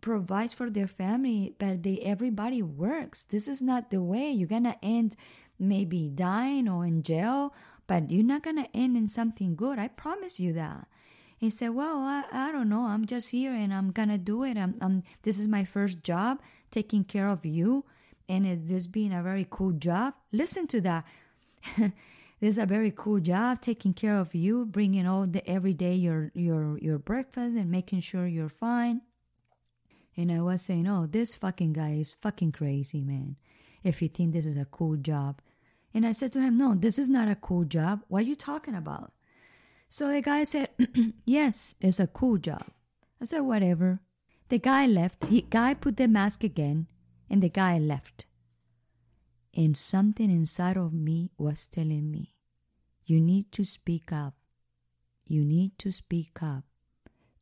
provides 0.00 0.52
for 0.52 0.70
their 0.70 0.86
family, 0.86 1.54
but 1.58 1.82
they, 1.82 1.98
everybody 1.98 2.62
works. 2.62 3.24
This 3.24 3.48
is 3.48 3.60
not 3.60 3.90
the 3.90 4.02
way. 4.02 4.30
You're 4.30 4.48
to 4.64 4.76
end 4.82 5.16
maybe 5.58 6.08
dying 6.08 6.68
or 6.68 6.86
in 6.86 7.02
jail, 7.02 7.54
but 7.86 8.10
you're 8.10 8.24
not 8.24 8.42
to 8.56 8.68
end 8.74 8.96
in 8.96 9.08
something 9.08 9.56
good. 9.56 9.78
I 9.78 9.88
promise 9.88 10.38
you 10.38 10.52
that. 10.52 10.86
He 11.38 11.50
said, 11.50 11.70
Well, 11.70 11.98
I, 11.98 12.24
I 12.32 12.52
don't 12.52 12.68
know. 12.68 12.86
I'm 12.86 13.04
just 13.04 13.30
here 13.30 13.52
and 13.52 13.72
I'm 13.72 13.92
to 14.08 14.18
do 14.18 14.42
it. 14.44 14.56
I'm, 14.56 14.76
I'm, 14.80 15.02
this 15.22 15.38
is 15.38 15.48
my 15.48 15.64
first 15.64 16.02
job 16.02 16.40
taking 16.70 17.04
care 17.04 17.28
of 17.28 17.44
you. 17.44 17.84
And 18.28 18.46
it, 18.46 18.66
this 18.66 18.86
being 18.86 19.12
a 19.12 19.22
very 19.22 19.46
cool 19.48 19.72
job. 19.72 20.14
Listen 20.32 20.66
to 20.68 20.80
that. 20.80 21.04
this 21.76 21.92
is 22.40 22.58
a 22.58 22.66
very 22.66 22.90
cool 22.90 23.20
job 23.20 23.60
taking 23.60 23.92
care 23.92 24.16
of 24.16 24.34
you, 24.34 24.64
bringing 24.64 25.06
all 25.06 25.26
the 25.26 25.48
every 25.48 25.74
day 25.74 25.94
your, 25.94 26.32
your, 26.34 26.78
your 26.78 26.98
breakfast 26.98 27.56
and 27.56 27.70
making 27.70 28.00
sure 28.00 28.26
you're 28.26 28.48
fine. 28.48 29.02
And 30.16 30.32
I 30.32 30.40
was 30.40 30.62
saying, 30.62 30.88
Oh, 30.88 31.06
this 31.06 31.34
fucking 31.34 31.74
guy 31.74 31.92
is 31.92 32.10
fucking 32.10 32.52
crazy, 32.52 33.02
man. 33.02 33.36
If 33.84 33.98
he 34.00 34.08
think 34.08 34.32
this 34.32 34.46
is 34.46 34.56
a 34.56 34.64
cool 34.64 34.96
job. 34.96 35.40
And 35.92 36.06
I 36.06 36.12
said 36.12 36.32
to 36.32 36.40
him, 36.40 36.56
No, 36.56 36.74
this 36.74 36.98
is 36.98 37.08
not 37.08 37.28
a 37.28 37.36
cool 37.36 37.64
job. 37.64 38.02
What 38.08 38.24
are 38.24 38.28
you 38.28 38.34
talking 38.34 38.74
about? 38.74 39.12
So 39.88 40.08
the 40.08 40.22
guy 40.22 40.44
said, 40.44 40.70
Yes, 41.24 41.74
it's 41.80 42.00
a 42.00 42.06
cool 42.06 42.38
job. 42.38 42.64
I 43.20 43.24
said, 43.24 43.40
Whatever. 43.40 44.00
The 44.48 44.58
guy 44.58 44.86
left. 44.86 45.20
The 45.20 45.44
guy 45.48 45.74
put 45.74 45.96
the 45.96 46.06
mask 46.06 46.44
again, 46.44 46.86
and 47.28 47.42
the 47.42 47.48
guy 47.48 47.78
left. 47.78 48.26
And 49.54 49.76
something 49.76 50.30
inside 50.30 50.76
of 50.76 50.92
me 50.92 51.30
was 51.38 51.66
telling 51.66 52.10
me, 52.10 52.34
You 53.04 53.20
need 53.20 53.50
to 53.52 53.64
speak 53.64 54.12
up. 54.12 54.34
You 55.26 55.44
need 55.44 55.78
to 55.78 55.90
speak 55.90 56.42
up. 56.42 56.64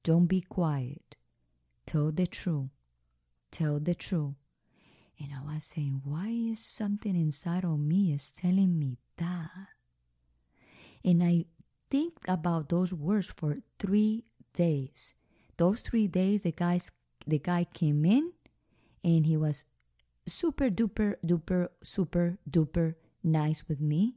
Don't 0.02 0.26
be 0.26 0.40
quiet. 0.40 1.16
Tell 1.94 2.10
the 2.10 2.26
truth. 2.26 2.70
Tell 3.52 3.78
the 3.78 3.94
truth. 3.94 4.34
And 5.20 5.28
I 5.30 5.54
was 5.54 5.62
saying, 5.62 6.02
Why 6.02 6.26
is 6.26 6.58
something 6.58 7.14
inside 7.14 7.64
of 7.64 7.78
me 7.78 8.12
is 8.12 8.32
telling 8.32 8.80
me 8.80 8.98
that? 9.16 9.68
And 11.04 11.22
I 11.22 11.44
think 11.92 12.14
about 12.26 12.68
those 12.68 12.92
words 12.92 13.30
for 13.30 13.58
three 13.78 14.24
days. 14.54 15.14
Those 15.56 15.82
three 15.82 16.08
days, 16.08 16.42
the 16.42 16.50
guys, 16.50 16.90
the 17.28 17.38
guy 17.38 17.62
came 17.62 18.04
in, 18.04 18.32
and 19.04 19.24
he 19.24 19.36
was 19.36 19.64
super 20.26 20.70
duper 20.70 21.14
duper 21.24 21.68
super 21.84 22.38
duper 22.50 22.96
nice 23.22 23.68
with 23.68 23.80
me, 23.80 24.16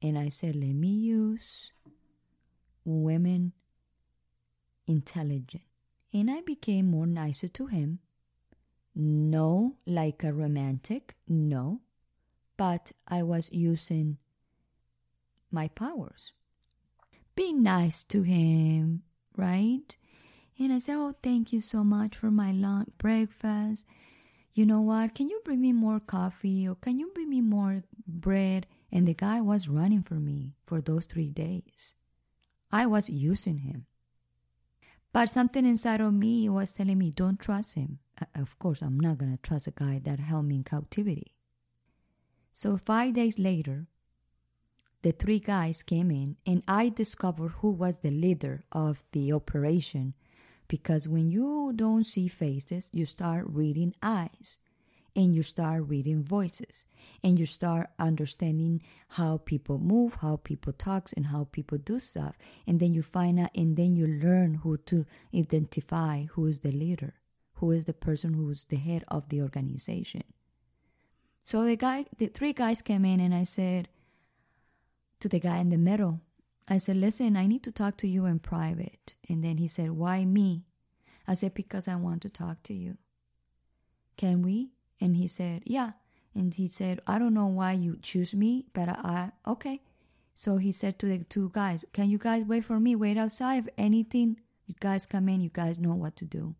and 0.00 0.16
I 0.16 0.28
said, 0.28 0.54
"Let 0.54 0.76
me 0.76 0.94
use 0.94 1.72
women 2.84 3.54
intelligent," 4.86 5.67
and 6.12 6.30
I 6.30 6.40
became 6.40 6.90
more 6.90 7.06
nicer 7.06 7.48
to 7.48 7.66
him. 7.66 8.00
No, 8.94 9.76
like 9.86 10.24
a 10.24 10.32
romantic, 10.32 11.14
no, 11.28 11.80
but 12.56 12.92
I 13.06 13.22
was 13.22 13.52
using 13.52 14.18
my 15.50 15.68
powers 15.68 16.32
be 17.38 17.52
nice 17.52 18.02
to 18.02 18.22
him, 18.22 19.04
right? 19.36 19.96
And 20.58 20.72
I 20.72 20.80
said, 20.80 20.96
Oh, 20.96 21.14
thank 21.22 21.52
you 21.52 21.60
so 21.60 21.84
much 21.84 22.16
for 22.16 22.32
my 22.32 22.50
lunch 22.50 22.88
breakfast. 22.98 23.86
You 24.54 24.66
know 24.66 24.80
what? 24.80 25.14
Can 25.14 25.28
you 25.28 25.40
bring 25.44 25.60
me 25.60 25.72
more 25.72 26.00
coffee 26.00 26.66
or 26.66 26.74
can 26.74 26.98
you 26.98 27.12
bring 27.14 27.30
me 27.30 27.40
more 27.40 27.84
bread? 28.08 28.66
And 28.90 29.06
the 29.06 29.14
guy 29.14 29.40
was 29.40 29.68
running 29.68 30.02
for 30.02 30.14
me 30.14 30.56
for 30.66 30.80
those 30.80 31.06
three 31.06 31.30
days. 31.30 31.94
I 32.72 32.86
was 32.86 33.08
using 33.08 33.58
him. 33.58 33.86
But 35.12 35.30
something 35.30 35.64
inside 35.64 36.00
of 36.00 36.12
me 36.12 36.48
was 36.48 36.72
telling 36.72 36.98
me, 36.98 37.10
don't 37.10 37.40
trust 37.40 37.74
him. 37.74 37.98
Uh, 38.20 38.26
of 38.34 38.58
course, 38.58 38.82
I'm 38.82 39.00
not 39.00 39.18
going 39.18 39.32
to 39.32 39.42
trust 39.42 39.66
a 39.66 39.70
guy 39.72 40.00
that 40.04 40.20
held 40.20 40.46
me 40.46 40.56
in 40.56 40.64
captivity. 40.64 41.32
So, 42.52 42.76
five 42.76 43.14
days 43.14 43.38
later, 43.38 43.86
the 45.02 45.12
three 45.12 45.38
guys 45.38 45.82
came 45.82 46.10
in 46.10 46.36
and 46.44 46.62
I 46.66 46.88
discovered 46.88 47.52
who 47.60 47.70
was 47.70 48.00
the 48.00 48.10
leader 48.10 48.64
of 48.72 49.04
the 49.12 49.32
operation 49.32 50.14
because 50.66 51.08
when 51.08 51.30
you 51.30 51.72
don't 51.74 52.04
see 52.04 52.28
faces, 52.28 52.90
you 52.92 53.06
start 53.06 53.46
reading 53.48 53.94
eyes 54.02 54.58
and 55.16 55.34
you 55.34 55.42
start 55.42 55.82
reading 55.86 56.22
voices 56.22 56.86
and 57.22 57.38
you 57.38 57.46
start 57.46 57.90
understanding 57.98 58.82
how 59.10 59.38
people 59.38 59.78
move, 59.78 60.16
how 60.20 60.36
people 60.36 60.72
talk 60.72 61.08
and 61.16 61.26
how 61.26 61.48
people 61.50 61.78
do 61.78 61.98
stuff 61.98 62.36
and 62.66 62.80
then 62.80 62.94
you 62.94 63.02
find 63.02 63.40
out 63.40 63.50
and 63.54 63.76
then 63.76 63.96
you 63.96 64.06
learn 64.06 64.54
who 64.54 64.76
to 64.76 65.06
identify 65.34 66.24
who 66.32 66.46
is 66.46 66.60
the 66.60 66.72
leader, 66.72 67.14
who 67.54 67.70
is 67.70 67.84
the 67.84 67.92
person 67.92 68.34
who's 68.34 68.64
the 68.64 68.76
head 68.76 69.04
of 69.08 69.28
the 69.28 69.40
organization. 69.42 70.24
So 71.40 71.64
the 71.64 71.76
guy 71.76 72.04
the 72.18 72.26
three 72.26 72.52
guys 72.52 72.82
came 72.82 73.04
in 73.04 73.20
and 73.20 73.34
I 73.34 73.44
said, 73.44 73.88
to 75.20 75.28
the 75.28 75.40
guy 75.40 75.58
in 75.58 75.70
the 75.70 75.78
middle. 75.78 76.20
I 76.68 76.78
said, 76.78 76.96
Listen, 76.96 77.36
I 77.36 77.46
need 77.46 77.62
to 77.64 77.72
talk 77.72 77.96
to 77.98 78.08
you 78.08 78.26
in 78.26 78.38
private. 78.38 79.14
And 79.28 79.42
then 79.42 79.58
he 79.58 79.68
said, 79.68 79.90
Why 79.90 80.24
me? 80.24 80.64
I 81.26 81.34
said, 81.34 81.54
Because 81.54 81.88
I 81.88 81.96
want 81.96 82.22
to 82.22 82.30
talk 82.30 82.62
to 82.64 82.74
you. 82.74 82.98
Can 84.16 84.42
we? 84.42 84.72
And 85.00 85.16
he 85.16 85.28
said, 85.28 85.62
Yeah. 85.64 85.92
And 86.34 86.54
he 86.54 86.68
said, 86.68 87.00
I 87.06 87.18
don't 87.18 87.34
know 87.34 87.46
why 87.46 87.72
you 87.72 87.98
choose 88.00 88.34
me, 88.34 88.66
but 88.72 88.88
I, 88.88 89.32
okay. 89.46 89.80
So 90.34 90.58
he 90.58 90.70
said 90.70 90.98
to 91.00 91.06
the 91.06 91.24
two 91.24 91.50
guys, 91.52 91.84
Can 91.92 92.10
you 92.10 92.18
guys 92.18 92.44
wait 92.44 92.64
for 92.64 92.78
me? 92.78 92.94
Wait 92.94 93.16
outside. 93.16 93.58
If 93.58 93.68
anything, 93.76 94.40
you 94.66 94.74
guys 94.80 95.06
come 95.06 95.28
in, 95.28 95.40
you 95.40 95.50
guys 95.50 95.78
know 95.78 95.94
what 95.94 96.16
to 96.16 96.24
do. 96.24 96.54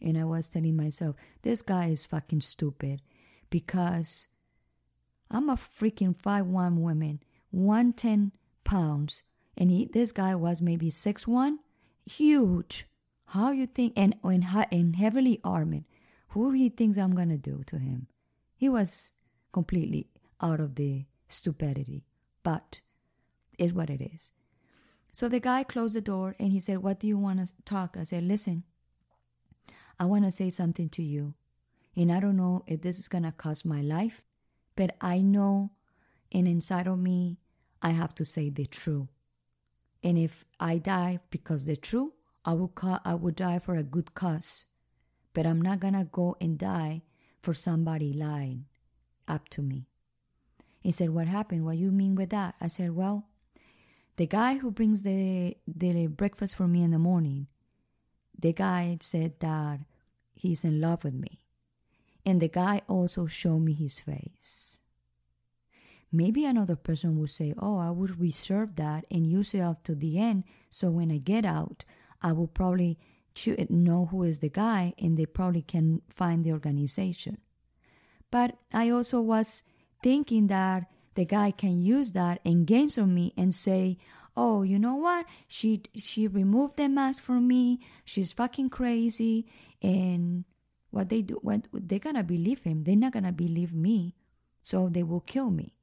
And 0.00 0.18
I 0.18 0.24
was 0.24 0.48
telling 0.48 0.76
myself, 0.76 1.16
This 1.42 1.62
guy 1.62 1.86
is 1.86 2.04
fucking 2.04 2.40
stupid 2.40 3.02
because 3.50 4.28
I'm 5.30 5.48
a 5.48 5.54
freaking 5.54 6.16
5 6.16 6.46
1 6.46 6.80
woman 6.80 7.20
110 7.50 8.32
pounds 8.64 9.22
and 9.56 9.70
he, 9.70 9.86
this 9.86 10.12
guy 10.12 10.34
was 10.34 10.62
maybe 10.62 10.90
six 10.90 11.28
one, 11.28 11.58
huge 12.06 12.86
how 13.26 13.50
you 13.50 13.66
think 13.66 13.94
and, 13.96 14.14
and, 14.24 14.44
and 14.70 14.96
heavily 14.96 15.40
armored 15.42 15.84
who 16.32 16.50
he 16.52 16.68
thinks 16.68 16.96
i'm 16.96 17.14
gonna 17.14 17.38
do 17.38 17.62
to 17.66 17.78
him 17.78 18.06
he 18.54 18.68
was 18.68 19.12
completely 19.52 20.08
out 20.40 20.60
of 20.60 20.74
the 20.74 21.06
stupidity 21.28 22.04
but 22.42 22.80
it's 23.58 23.72
what 23.72 23.90
it 23.90 24.00
is 24.00 24.32
so 25.12 25.28
the 25.28 25.40
guy 25.40 25.62
closed 25.62 25.94
the 25.94 26.00
door 26.00 26.34
and 26.38 26.52
he 26.52 26.60
said 26.60 26.78
what 26.78 27.00
do 27.00 27.06
you 27.06 27.18
want 27.18 27.44
to 27.46 27.52
talk 27.64 27.96
i 27.98 28.04
said 28.04 28.22
listen 28.22 28.64
i 29.98 30.04
want 30.04 30.24
to 30.24 30.30
say 30.30 30.50
something 30.50 30.88
to 30.88 31.02
you 31.02 31.34
and 31.96 32.10
i 32.10 32.18
don't 32.20 32.36
know 32.36 32.62
if 32.66 32.82
this 32.82 32.98
is 32.98 33.08
gonna 33.08 33.32
cost 33.32 33.64
my 33.64 33.80
life 33.80 34.24
but 34.76 34.96
i 35.00 35.20
know 35.20 35.70
and 36.32 36.48
inside 36.48 36.86
of 36.86 36.98
me 36.98 37.38
I 37.82 37.90
have 37.90 38.14
to 38.14 38.24
say 38.24 38.48
the 38.48 38.64
truth. 38.64 39.08
And 40.04 40.16
if 40.16 40.44
I 40.60 40.78
die 40.78 41.18
because 41.30 41.66
the 41.66 41.76
truth, 41.76 42.12
I 42.44 42.54
will 42.54 42.68
ca- 42.68 43.00
I 43.04 43.14
will 43.14 43.32
die 43.32 43.58
for 43.58 43.76
a 43.76 43.82
good 43.82 44.14
cause. 44.14 44.66
But 45.34 45.46
I'm 45.46 45.62
not 45.62 45.80
gonna 45.80 46.04
go 46.04 46.36
and 46.40 46.58
die 46.58 47.02
for 47.40 47.54
somebody 47.54 48.12
lying 48.12 48.66
up 49.26 49.48
to 49.50 49.62
me. 49.62 49.86
He 50.80 50.90
said, 50.90 51.10
What 51.10 51.28
happened? 51.28 51.64
What 51.64 51.76
you 51.76 51.90
mean 51.90 52.14
with 52.14 52.30
that? 52.30 52.54
I 52.60 52.66
said, 52.66 52.94
Well, 52.94 53.26
the 54.16 54.26
guy 54.26 54.58
who 54.58 54.70
brings 54.70 55.04
the 55.04 55.56
the 55.66 56.06
breakfast 56.08 56.56
for 56.56 56.68
me 56.68 56.82
in 56.82 56.90
the 56.90 56.98
morning, 56.98 57.46
the 58.38 58.52
guy 58.52 58.98
said 59.00 59.40
that 59.40 59.80
he's 60.34 60.64
in 60.64 60.80
love 60.80 61.04
with 61.04 61.14
me. 61.14 61.40
And 62.26 62.40
the 62.40 62.48
guy 62.48 62.82
also 62.88 63.26
showed 63.26 63.60
me 63.60 63.72
his 63.72 63.98
face. 63.98 64.80
Maybe 66.12 66.44
another 66.44 66.76
person 66.76 67.18
would 67.18 67.30
say, 67.30 67.54
Oh, 67.58 67.78
I 67.78 67.90
would 67.90 68.20
reserve 68.20 68.76
that 68.76 69.06
and 69.10 69.26
use 69.26 69.54
it 69.54 69.60
up 69.60 69.82
to 69.84 69.94
the 69.94 70.18
end. 70.18 70.44
So 70.68 70.90
when 70.90 71.10
I 71.10 71.18
get 71.18 71.46
out, 71.46 71.84
I 72.20 72.32
will 72.32 72.48
probably 72.48 72.98
know 73.70 74.06
who 74.06 74.22
is 74.22 74.38
the 74.38 74.50
guy 74.50 74.94
and 74.98 75.16
they 75.16 75.26
probably 75.26 75.62
can 75.62 76.02
find 76.08 76.44
the 76.44 76.52
organization. 76.52 77.38
But 78.30 78.56
I 78.72 78.90
also 78.90 79.20
was 79.20 79.62
thinking 80.02 80.46
that 80.48 80.90
the 81.14 81.24
guy 81.24 81.50
can 81.50 81.82
use 81.82 82.12
that 82.12 82.40
and 82.44 82.66
games 82.66 82.96
on 82.96 83.14
me 83.14 83.32
and 83.36 83.54
say, 83.54 83.98
"Oh, 84.34 84.62
you 84.62 84.78
know 84.78 84.96
what? 84.96 85.26
She 85.48 85.82
she 85.94 86.26
removed 86.26 86.76
the 86.76 86.88
mask 86.88 87.22
from 87.22 87.46
me. 87.46 87.80
She's 88.04 88.32
fucking 88.32 88.70
crazy." 88.70 89.46
And 89.82 90.44
what 90.90 91.08
they 91.08 91.22
do, 91.22 91.38
what 91.42 91.68
they're 91.72 91.98
gonna 91.98 92.24
believe 92.24 92.64
him. 92.64 92.84
They're 92.84 92.96
not 92.96 93.12
gonna 93.12 93.32
believe 93.32 93.74
me, 93.74 94.14
so 94.62 94.88
they 94.88 95.02
will 95.02 95.20
kill 95.20 95.50
me. 95.50 95.74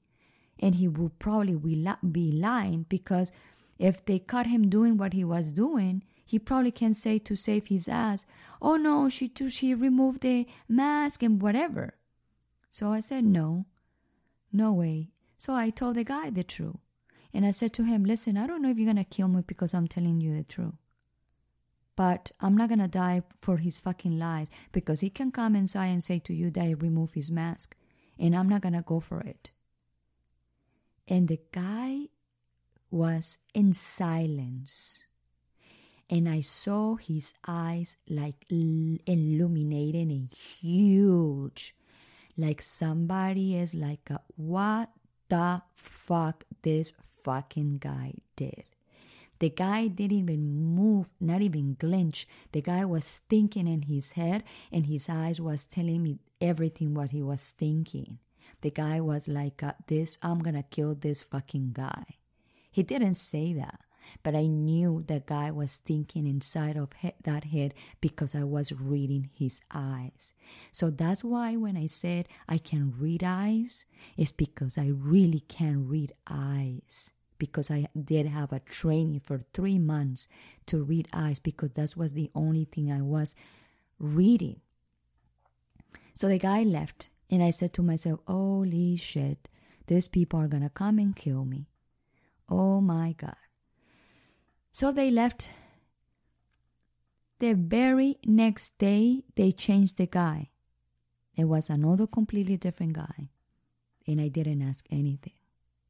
And 0.60 0.76
he 0.76 0.88
will 0.88 1.10
probably 1.10 1.56
be 1.56 2.32
lying 2.32 2.86
because 2.90 3.32
if 3.78 4.04
they 4.06 4.20
caught 4.20 4.48
him 4.48 4.70
doing 4.70 4.98
what 4.98 5.14
he 5.14 5.24
was 5.24 5.52
doing, 5.52 6.04
he 6.30 6.38
probably 6.38 6.72
can 6.72 6.94
say 6.94 7.18
to 7.20 7.36
save 7.36 7.68
his 7.68 7.88
ass, 7.88 8.26
"Oh 8.62 8.78
no, 8.78 9.10
she 9.10 9.28
too, 9.28 9.50
she 9.50 9.74
removed 9.74 10.22
the 10.22 10.48
mask 10.68 11.24
and 11.24 11.42
whatever." 11.42 11.96
So 12.70 12.92
I 12.92 13.00
said, 13.00 13.26
"No, 13.26 13.66
no 14.52 14.72
way." 14.74 15.12
So 15.38 15.56
I 15.56 15.72
told 15.72 15.96
the 15.96 16.04
guy 16.04 16.30
the 16.30 16.44
truth, 16.44 16.78
and 17.34 17.46
I 17.46 17.52
said 17.52 17.74
to 17.74 17.84
him, 17.84 18.06
"Listen, 18.06 18.38
I 18.38 18.46
don't 18.46 18.62
know 18.62 18.70
if 18.70 18.78
you're 18.78 18.94
gonna 18.94 19.04
kill 19.04 19.28
me 19.28 19.42
because 19.42 19.74
I'm 19.74 19.88
telling 19.88 20.22
you 20.22 20.36
the 20.36 20.44
truth." 20.44 20.76
But 21.96 22.32
I'm 22.40 22.56
not 22.56 22.70
gonna 22.70 22.88
die 22.88 23.24
for 23.42 23.58
his 23.58 23.80
fucking 23.80 24.18
lies 24.20 24.50
because 24.72 25.02
he 25.02 25.10
can 25.10 25.32
come 25.32 25.56
inside 25.56 25.88
and 25.88 26.04
say 26.04 26.20
to 26.20 26.34
you 26.34 26.52
that 26.52 26.64
I 26.64 26.72
removed 26.72 27.16
his 27.16 27.32
mask, 27.32 27.76
and 28.18 28.36
I'm 28.36 28.48
not 28.48 28.62
gonna 28.62 28.84
go 28.84 29.00
for 29.00 29.22
it. 29.22 29.52
And 31.08 31.28
the 31.28 31.42
guy 31.52 32.10
was 32.92 33.40
in 33.54 33.74
silence 33.74 35.04
and 36.10 36.28
I 36.28 36.42
saw 36.42 36.96
his 36.96 37.34
eyes 37.48 37.98
like 38.10 38.46
illuminated 38.50 40.08
and 40.08 40.30
huge, 40.32 41.76
like 42.38 42.62
somebody 42.62 43.56
is 43.56 43.76
like, 43.76 44.10
a, 44.10 44.22
what 44.36 44.90
the 45.30 45.62
fuck 45.76 46.46
this 46.64 46.92
fucking 47.02 47.78
guy 47.78 48.16
did. 48.36 48.64
The 49.40 49.50
guy 49.52 49.88
didn't 49.88 50.18
even 50.18 50.76
move, 50.76 51.14
not 51.22 51.42
even 51.42 51.76
clench. 51.80 52.28
The 52.52 52.62
guy 52.62 52.84
was 52.84 53.20
thinking 53.20 53.68
in 53.68 53.84
his 53.84 54.14
head, 54.14 54.44
and 54.72 54.86
his 54.88 55.08
eyes 55.08 55.40
was 55.40 55.66
telling 55.66 56.04
me 56.04 56.20
everything 56.42 56.94
what 56.94 57.12
he 57.12 57.22
was 57.22 57.52
thinking. 57.52 58.20
The 58.62 58.72
guy 58.72 59.00
was 59.00 59.30
like, 59.30 59.64
"This, 59.88 60.18
I'm 60.22 60.40
gonna 60.40 60.64
kill 60.64 60.94
this 60.94 61.22
fucking 61.22 61.72
guy." 61.72 62.18
He 62.70 62.84
didn't 62.84 63.16
say 63.16 63.54
that, 63.54 63.80
but 64.24 64.36
I 64.36 64.48
knew 64.48 65.04
the 65.06 65.22
guy 65.26 65.52
was 65.52 65.78
thinking 65.78 66.28
inside 66.28 66.78
of 66.78 66.94
he- 66.94 67.14
that 67.24 67.46
head 67.46 67.74
because 68.02 68.36
I 68.36 68.44
was 68.44 68.72
reading 68.72 69.30
his 69.34 69.62
eyes. 69.72 70.34
So 70.72 70.90
that's 70.90 71.24
why 71.24 71.56
when 71.56 71.78
I 71.78 71.88
said 71.88 72.28
I 72.48 72.58
can 72.58 72.94
read 72.98 73.24
eyes, 73.24 73.86
it's 74.18 74.32
because 74.32 74.78
I 74.78 74.88
really 74.88 75.42
can 75.42 75.88
read 75.88 76.14
eyes. 76.28 77.12
Because 77.38 77.72
I 77.72 77.88
did 77.96 78.26
have 78.26 78.52
a 78.52 78.60
training 78.60 79.22
for 79.22 79.40
three 79.54 79.80
months 79.80 80.28
to 80.66 80.84
read 80.84 81.08
eyes 81.14 81.40
because 81.40 81.72
that 81.72 81.96
was 81.96 82.14
the 82.14 82.30
only 82.36 82.66
thing 82.66 82.92
I 82.92 83.02
was 83.02 83.34
reading. 83.98 84.60
So 86.14 86.28
the 86.28 86.38
guy 86.38 86.64
left, 86.64 87.10
and 87.32 87.42
I 87.42 87.52
said 87.52 87.72
to 87.76 87.82
myself, 87.82 88.20
Holy 88.28 88.98
shit, 88.98 89.48
these 89.88 90.10
people 90.10 90.40
are 90.40 90.50
gonna 90.50 90.70
come 90.70 91.00
and 91.00 91.16
kill 91.16 91.46
me. 91.46 91.68
Oh 92.50 92.82
my 92.82 93.14
God. 93.14 93.36
So 94.72 94.92
they 94.92 95.12
left. 95.12 95.52
The 97.40 97.54
very 97.54 98.18
next 98.26 98.78
day, 98.80 99.24
they 99.36 99.52
changed 99.52 99.98
the 99.98 100.08
guy. 100.08 100.50
It 101.36 101.46
was 101.46 101.70
another 101.70 102.06
completely 102.06 102.58
different 102.58 102.94
guy. 102.94 103.30
And 104.06 104.20
I 104.20 104.28
didn't 104.28 104.62
ask 104.62 104.86
anything 104.92 105.34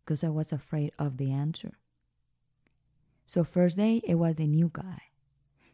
because 0.03 0.23
I 0.23 0.29
was 0.29 0.51
afraid 0.51 0.91
of 0.99 1.17
the 1.17 1.31
answer. 1.31 1.73
So, 3.25 3.43
first 3.43 3.77
day, 3.77 4.01
it 4.03 4.15
was 4.15 4.35
the 4.35 4.47
new 4.47 4.69
guy. 4.73 5.01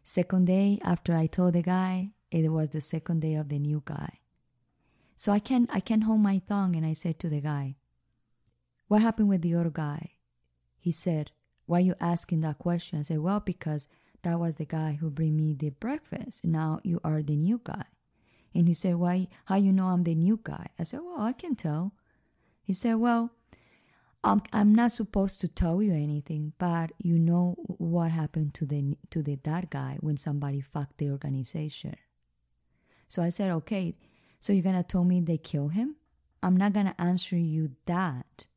Second 0.03 0.47
day, 0.47 0.79
after 0.83 1.15
I 1.15 1.25
told 1.25 1.53
the 1.53 1.61
guy, 1.61 2.11
it 2.31 2.49
was 2.49 2.69
the 2.69 2.81
second 2.81 3.21
day 3.21 3.35
of 3.35 3.49
the 3.49 3.59
new 3.59 3.81
guy. 3.85 4.19
So 5.15 5.31
I 5.31 5.39
can 5.39 5.67
I 5.71 5.79
can 5.79 6.01
hold 6.01 6.19
my 6.19 6.41
tongue 6.47 6.75
and 6.75 6.85
I 6.85 6.93
said 6.93 7.19
to 7.19 7.29
the 7.29 7.41
guy, 7.41 7.77
What 8.87 9.01
happened 9.01 9.29
with 9.29 9.41
the 9.41 9.55
other 9.55 9.69
guy? 9.69 10.11
He 10.77 10.91
said, 10.91 11.31
why 11.65 11.79
you 11.79 11.95
asking 11.99 12.41
that 12.41 12.59
question? 12.59 12.99
I 12.99 13.03
said, 13.03 13.19
well, 13.19 13.39
because 13.39 13.87
that 14.23 14.39
was 14.39 14.55
the 14.55 14.65
guy 14.65 14.97
who 14.99 15.09
bring 15.09 15.35
me 15.35 15.53
the 15.53 15.69
breakfast. 15.69 16.45
Now 16.45 16.79
you 16.83 16.99
are 17.03 17.21
the 17.21 17.35
new 17.35 17.61
guy. 17.63 17.85
And 18.53 18.67
he 18.67 18.73
said, 18.73 18.95
why, 18.95 19.27
how 19.45 19.55
you 19.55 19.73
know 19.73 19.87
I'm 19.87 20.03
the 20.03 20.15
new 20.15 20.39
guy? 20.41 20.67
I 20.79 20.83
said, 20.83 21.01
well, 21.03 21.21
I 21.21 21.33
can 21.33 21.55
tell. 21.55 21.93
He 22.63 22.73
said, 22.73 22.95
well, 22.95 23.31
I'm, 24.23 24.41
I'm 24.53 24.73
not 24.73 24.91
supposed 24.91 25.39
to 25.41 25.47
tell 25.47 25.83
you 25.83 25.93
anything, 25.93 26.53
but 26.57 26.91
you 26.97 27.19
know 27.19 27.55
what 27.67 28.11
happened 28.11 28.53
to 28.55 28.65
the, 28.65 28.97
to 29.11 29.21
the 29.21 29.35
that 29.43 29.69
guy 29.69 29.97
when 29.99 30.17
somebody 30.17 30.61
fucked 30.61 30.97
the 30.97 31.11
organization. 31.11 31.95
So 33.07 33.21
I 33.21 33.29
said, 33.29 33.51
okay, 33.51 33.95
so 34.39 34.53
you're 34.53 34.63
going 34.63 34.75
to 34.75 34.83
tell 34.83 35.03
me 35.03 35.19
they 35.19 35.37
kill 35.37 35.67
him? 35.67 35.97
I'm 36.41 36.57
not 36.57 36.73
going 36.73 36.87
to 36.87 36.99
answer 36.99 37.37
you 37.37 37.71
that, 37.85 38.47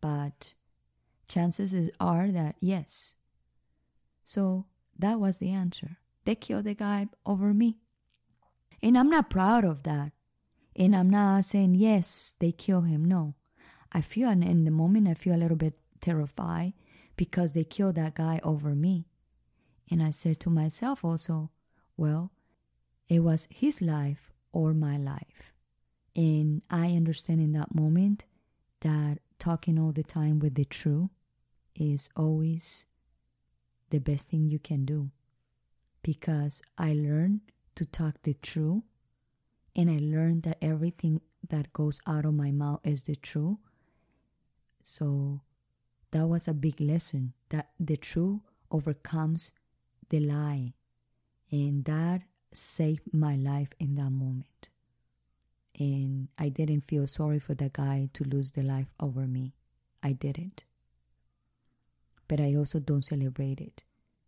but 0.00 0.54
chances 1.28 1.90
are 2.00 2.30
that 2.32 2.56
yes. 2.60 3.14
So 4.24 4.66
that 4.98 5.20
was 5.20 5.38
the 5.38 5.50
answer. 5.50 5.98
They 6.24 6.34
killed 6.34 6.64
the 6.64 6.74
guy 6.74 7.08
over 7.24 7.54
me. 7.54 7.78
And 8.82 8.98
I'm 8.98 9.08
not 9.08 9.30
proud 9.30 9.64
of 9.64 9.84
that. 9.84 10.12
And 10.76 10.94
I'm 10.94 11.10
not 11.10 11.44
saying, 11.44 11.74
yes, 11.74 12.34
they 12.38 12.52
killed 12.52 12.86
him. 12.86 13.04
No. 13.04 13.34
I 13.92 14.00
feel, 14.00 14.28
and 14.28 14.44
in 14.44 14.64
the 14.64 14.70
moment, 14.70 15.08
I 15.08 15.14
feel 15.14 15.34
a 15.34 15.38
little 15.38 15.56
bit 15.56 15.78
terrified 16.00 16.74
because 17.16 17.54
they 17.54 17.64
killed 17.64 17.94
that 17.96 18.14
guy 18.14 18.40
over 18.42 18.74
me. 18.74 19.06
And 19.90 20.02
I 20.02 20.10
said 20.10 20.38
to 20.40 20.50
myself 20.50 21.04
also, 21.04 21.50
well, 21.96 22.32
it 23.08 23.20
was 23.20 23.48
his 23.50 23.80
life 23.80 24.30
or 24.52 24.74
my 24.74 24.98
life. 24.98 25.54
And 26.14 26.62
I 26.70 26.88
understand 26.88 27.40
in 27.40 27.52
that 27.52 27.74
moment 27.74 28.26
that 28.80 29.18
talking 29.38 29.78
all 29.78 29.92
the 29.92 30.02
time 30.02 30.38
with 30.38 30.54
the 30.54 30.64
truth 30.64 31.10
is 31.78 32.10
always 32.16 32.84
the 33.90 33.98
best 33.98 34.28
thing 34.28 34.50
you 34.50 34.58
can 34.58 34.84
do 34.84 35.10
because 36.02 36.60
I 36.76 36.92
learned 36.92 37.40
to 37.76 37.86
talk 37.86 38.22
the 38.22 38.34
truth 38.34 38.82
and 39.76 39.88
I 39.88 39.98
learned 40.00 40.42
that 40.42 40.58
everything 40.60 41.20
that 41.48 41.72
goes 41.72 42.00
out 42.06 42.24
of 42.24 42.34
my 42.34 42.50
mouth 42.50 42.80
is 42.84 43.04
the 43.04 43.14
truth. 43.14 43.58
So 44.82 45.42
that 46.10 46.26
was 46.26 46.48
a 46.48 46.54
big 46.54 46.80
lesson 46.80 47.34
that 47.50 47.70
the 47.78 47.96
truth 47.96 48.40
overcomes 48.70 49.52
the 50.08 50.20
lie. 50.20 50.74
And 51.50 51.84
that 51.84 52.22
saved 52.52 53.02
my 53.12 53.36
life 53.36 53.72
in 53.78 53.94
that 53.94 54.10
moment. 54.10 54.68
And 55.78 56.28
I 56.36 56.48
didn't 56.48 56.82
feel 56.82 57.06
sorry 57.06 57.38
for 57.38 57.54
the 57.54 57.70
guy 57.72 58.10
to 58.14 58.24
lose 58.24 58.52
the 58.52 58.62
life 58.62 58.92
over 58.98 59.26
me. 59.26 59.54
I 60.02 60.12
didn't 60.12 60.64
but 62.28 62.40
I 62.40 62.54
also 62.54 62.78
don't 62.78 63.04
celebrate 63.04 63.60
it 63.60 63.84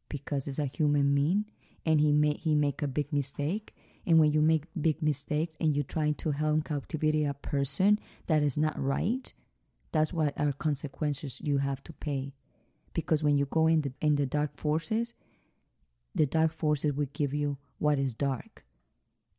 because 0.09 0.49
it's 0.49 0.59
a 0.59 0.67
human 0.67 1.15
being 1.15 1.45
and 1.87 2.01
he 2.01 2.13
may 2.13 2.35
he 2.35 2.55
make 2.55 2.83
a 2.83 2.89
big 2.89 3.13
mistake. 3.13 3.75
And 4.07 4.19
when 4.19 4.33
you 4.33 4.41
make 4.41 4.65
big 4.81 5.03
mistakes 5.03 5.57
and 5.61 5.77
you're 5.77 5.85
trying 5.85 6.15
to 6.15 6.31
help 6.33 6.65
captivity 6.65 7.25
a 7.25 7.35
person 7.35 8.01
that 8.27 8.43
is 8.43 8.57
not 8.57 8.75
right 8.79 9.33
that's 9.93 10.13
what 10.13 10.39
are 10.39 10.53
consequences 10.53 11.41
you 11.41 11.59
have 11.59 11.83
to 11.83 11.93
pay. 11.93 12.33
Because 12.93 13.25
when 13.25 13.37
you 13.37 13.47
go 13.47 13.67
in 13.67 13.83
the 13.83 13.93
in 14.01 14.17
the 14.17 14.27
dark 14.27 14.57
forces 14.57 15.15
the 16.15 16.27
dark 16.27 16.53
forces 16.53 16.93
will 16.93 17.09
give 17.13 17.33
you 17.33 17.59
what 17.79 17.99
is 17.99 18.15
dark. 18.15 18.65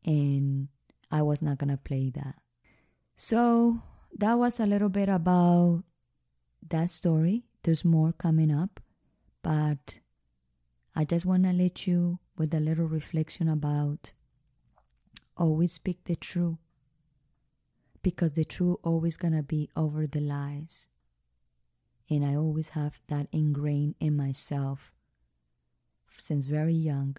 And 0.04 0.68
i 1.10 1.22
was 1.22 1.42
not 1.42 1.58
gonna 1.58 1.76
play 1.76 2.10
that. 2.10 2.36
So 3.16 3.80
that 4.18 4.34
was 4.34 4.60
a 4.60 4.66
little 4.66 4.88
bit 4.88 5.08
about 5.08 5.84
that 6.68 6.90
story 6.90 7.44
there's 7.62 7.84
more 7.84 8.12
coming 8.12 8.52
up, 8.52 8.80
but 9.42 9.98
I 10.94 11.04
just 11.04 11.24
want 11.24 11.44
to 11.44 11.52
let 11.52 11.86
you 11.86 12.18
with 12.36 12.52
a 12.54 12.60
little 12.60 12.86
reflection 12.86 13.48
about 13.48 14.12
always 15.36 15.72
speak 15.72 16.04
the 16.04 16.16
truth 16.16 16.58
because 18.02 18.32
the 18.32 18.44
truth 18.44 18.78
always 18.82 19.16
gonna 19.16 19.42
be 19.42 19.70
over 19.76 20.06
the 20.06 20.20
lies. 20.20 20.88
And 22.10 22.26
i 22.26 22.34
always 22.34 22.70
have 22.70 23.00
that 23.08 23.28
ingrained 23.32 23.94
in 24.00 24.16
myself 24.16 24.92
since 26.18 26.46
very 26.46 26.74
young 26.74 27.16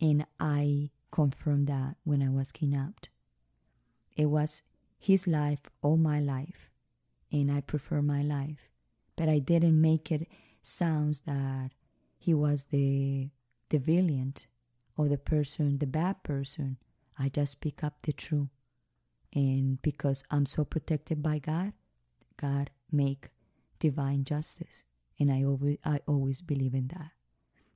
and 0.00 0.24
i 0.40 0.90
confirmed 1.10 1.66
that 1.66 1.96
when 2.04 2.22
i 2.22 2.28
was 2.28 2.52
kidnapped. 2.52 3.10
It 4.16 4.26
was 4.26 4.62
his 4.98 5.26
life 5.26 5.60
or 5.82 5.98
my 5.98 6.20
life 6.20 6.70
and 7.30 7.52
i 7.52 7.60
prefer 7.60 8.00
my 8.00 8.22
life 8.22 8.70
but 9.16 9.28
I 9.28 9.38
didn't 9.38 9.80
make 9.80 10.12
it 10.12 10.28
sounds 10.62 11.22
that 11.22 11.70
he 12.18 12.34
was 12.34 12.66
the 12.66 13.30
the 13.68 13.78
villain 13.78 14.34
or 14.96 15.08
the 15.08 15.18
person, 15.18 15.78
the 15.78 15.86
bad 15.86 16.22
person. 16.22 16.78
I 17.18 17.28
just 17.28 17.60
pick 17.60 17.82
up 17.82 18.02
the 18.02 18.12
truth. 18.12 18.48
And 19.34 19.80
because 19.82 20.24
I'm 20.30 20.46
so 20.46 20.64
protected 20.64 21.22
by 21.22 21.38
God, 21.38 21.72
God 22.36 22.70
make 22.90 23.30
divine 23.78 24.24
justice. 24.24 24.84
And 25.18 25.30
I 25.30 25.44
always, 25.44 25.78
I 25.84 26.00
always 26.06 26.40
believe 26.40 26.74
in 26.74 26.88
that. 26.88 27.10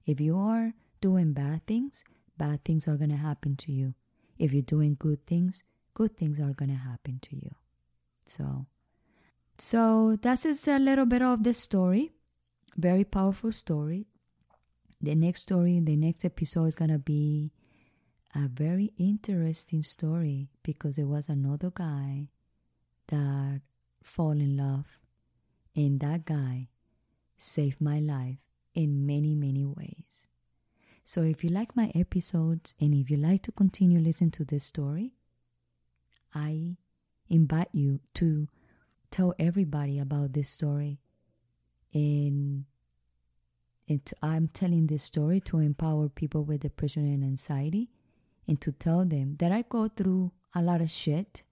If 0.07 0.21
you 0.21 0.39
are 0.39 0.75
doing 1.01 1.33
bad 1.33 1.67
things, 1.67 2.05
bad 2.39 2.65
things 2.65 2.87
are 2.89 2.97
going 2.97 3.11
to 3.11 3.17
happen 3.17 3.57
to 3.57 3.73
you. 3.73 3.95
If 4.39 4.53
you're 4.53 4.63
doing 4.63 4.97
good 4.99 5.27
things, 5.27 5.65
good 5.95 6.17
things 6.17 6.39
are 6.39 6.53
going 6.53 6.71
to 6.71 6.77
happen 6.77 7.19
to 7.23 7.37
you. 7.37 7.55
So, 8.25 8.67
so 9.61 10.17
that 10.23 10.45
is 10.45 10.67
a 10.69 10.79
little 10.79 11.07
bit 11.07 11.23
of 11.23 11.45
the 11.45 11.53
story. 11.53 12.13
Very 12.77 13.05
powerful 13.05 13.53
story. 13.53 14.07
The 15.01 15.15
next 15.15 15.43
story, 15.43 15.81
the 15.81 15.97
next 15.97 16.25
episode 16.25 16.67
is 16.67 16.77
going 16.77 16.91
to 16.91 16.99
be 16.99 17.53
a 18.35 18.49
very 18.49 18.93
interesting 18.97 19.83
story 19.83 20.49
because 20.63 20.99
it 20.99 21.05
was 21.05 21.29
another 21.29 21.71
guy 21.71 22.29
that 23.09 23.61
fall 24.03 24.33
in 24.33 24.57
love 24.57 24.99
and 25.75 26.01
that 26.01 26.25
guy 26.25 26.69
saved 27.37 27.81
my 27.81 27.99
life 27.99 28.39
in 28.75 29.05
many 29.05 29.35
many 29.35 29.65
ways 29.65 30.27
so 31.03 31.23
if 31.23 31.43
you 31.43 31.51
like 31.51 31.75
my 31.75 31.91
episodes 31.95 32.75
and 32.81 32.95
if 32.95 33.11
you 33.11 33.17
like 33.17 33.43
to 33.43 33.51
continue 33.51 33.99
listening 33.99 34.31
to 34.31 34.45
this 34.45 34.65
story 34.65 35.13
i 36.35 36.77
invite 37.29 37.69
you 37.73 37.99
to 38.15 38.47
tell 39.11 39.35
everybody 39.39 39.99
about 39.99 40.33
this 40.33 40.49
story 40.49 40.99
and 41.93 42.65
i'm 44.23 44.47
telling 44.49 44.87
this 44.87 45.03
story 45.03 45.41
to 45.41 45.59
empower 45.59 46.09
people 46.09 46.45
with 46.45 46.61
depression 46.61 47.05
and 47.05 47.25
anxiety 47.25 47.91
and 48.51 48.61
to 48.61 48.73
tell 48.73 49.05
them 49.05 49.37
that 49.39 49.53
I 49.53 49.63
go 49.69 49.87
through 49.87 50.33
a 50.57 50.61
lot 50.61 50.81
of 50.81 50.91
shit 50.91 51.45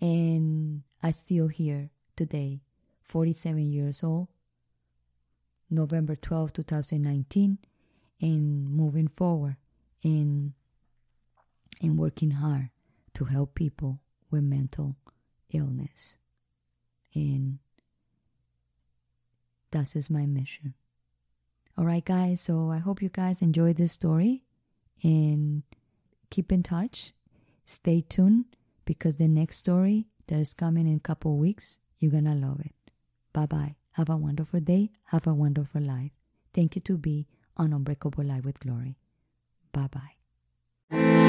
and 0.00 0.82
I 1.02 1.10
still 1.10 1.48
here 1.48 1.90
today, 2.16 2.62
47 3.02 3.70
years 3.70 4.02
old, 4.02 4.28
November 5.68 6.16
12, 6.16 6.54
2019, 6.54 7.58
and 8.22 8.70
moving 8.70 9.08
forward 9.08 9.56
and, 10.02 10.54
and 11.82 11.98
working 11.98 12.30
hard 12.30 12.70
to 13.12 13.26
help 13.26 13.54
people 13.54 14.00
with 14.30 14.42
mental 14.42 14.96
illness. 15.52 16.16
And 17.14 17.58
that 19.70 19.94
is 19.96 20.10
my 20.10 20.26
mission. 20.26 20.74
All 21.78 21.84
right, 21.84 22.04
guys. 22.04 22.40
So 22.42 22.70
I 22.70 22.78
hope 22.78 23.02
you 23.02 23.08
guys 23.08 23.42
enjoyed 23.42 23.76
this 23.76 23.92
story 23.92 24.44
and 25.02 25.62
keep 26.30 26.52
in 26.52 26.62
touch. 26.62 27.12
Stay 27.64 28.00
tuned 28.02 28.44
because 28.84 29.16
the 29.16 29.28
next 29.28 29.56
story 29.58 30.06
that 30.26 30.38
is 30.38 30.54
coming 30.54 30.86
in 30.86 30.96
a 30.96 31.00
couple 31.00 31.36
weeks, 31.36 31.78
you're 31.98 32.10
going 32.10 32.24
to 32.24 32.34
love 32.34 32.60
it. 32.60 32.74
Bye 33.32 33.46
bye. 33.46 33.76
Have 33.92 34.10
a 34.10 34.16
wonderful 34.16 34.60
day. 34.60 34.90
Have 35.06 35.26
a 35.26 35.34
wonderful 35.34 35.80
life. 35.80 36.12
Thank 36.52 36.74
you 36.74 36.80
to 36.82 36.98
be 36.98 37.26
on 37.56 37.72
Unbreakable 37.72 38.24
Life 38.24 38.44
with 38.44 38.60
Glory. 38.60 38.96
Bye 39.72 39.88
bye. 40.90 41.19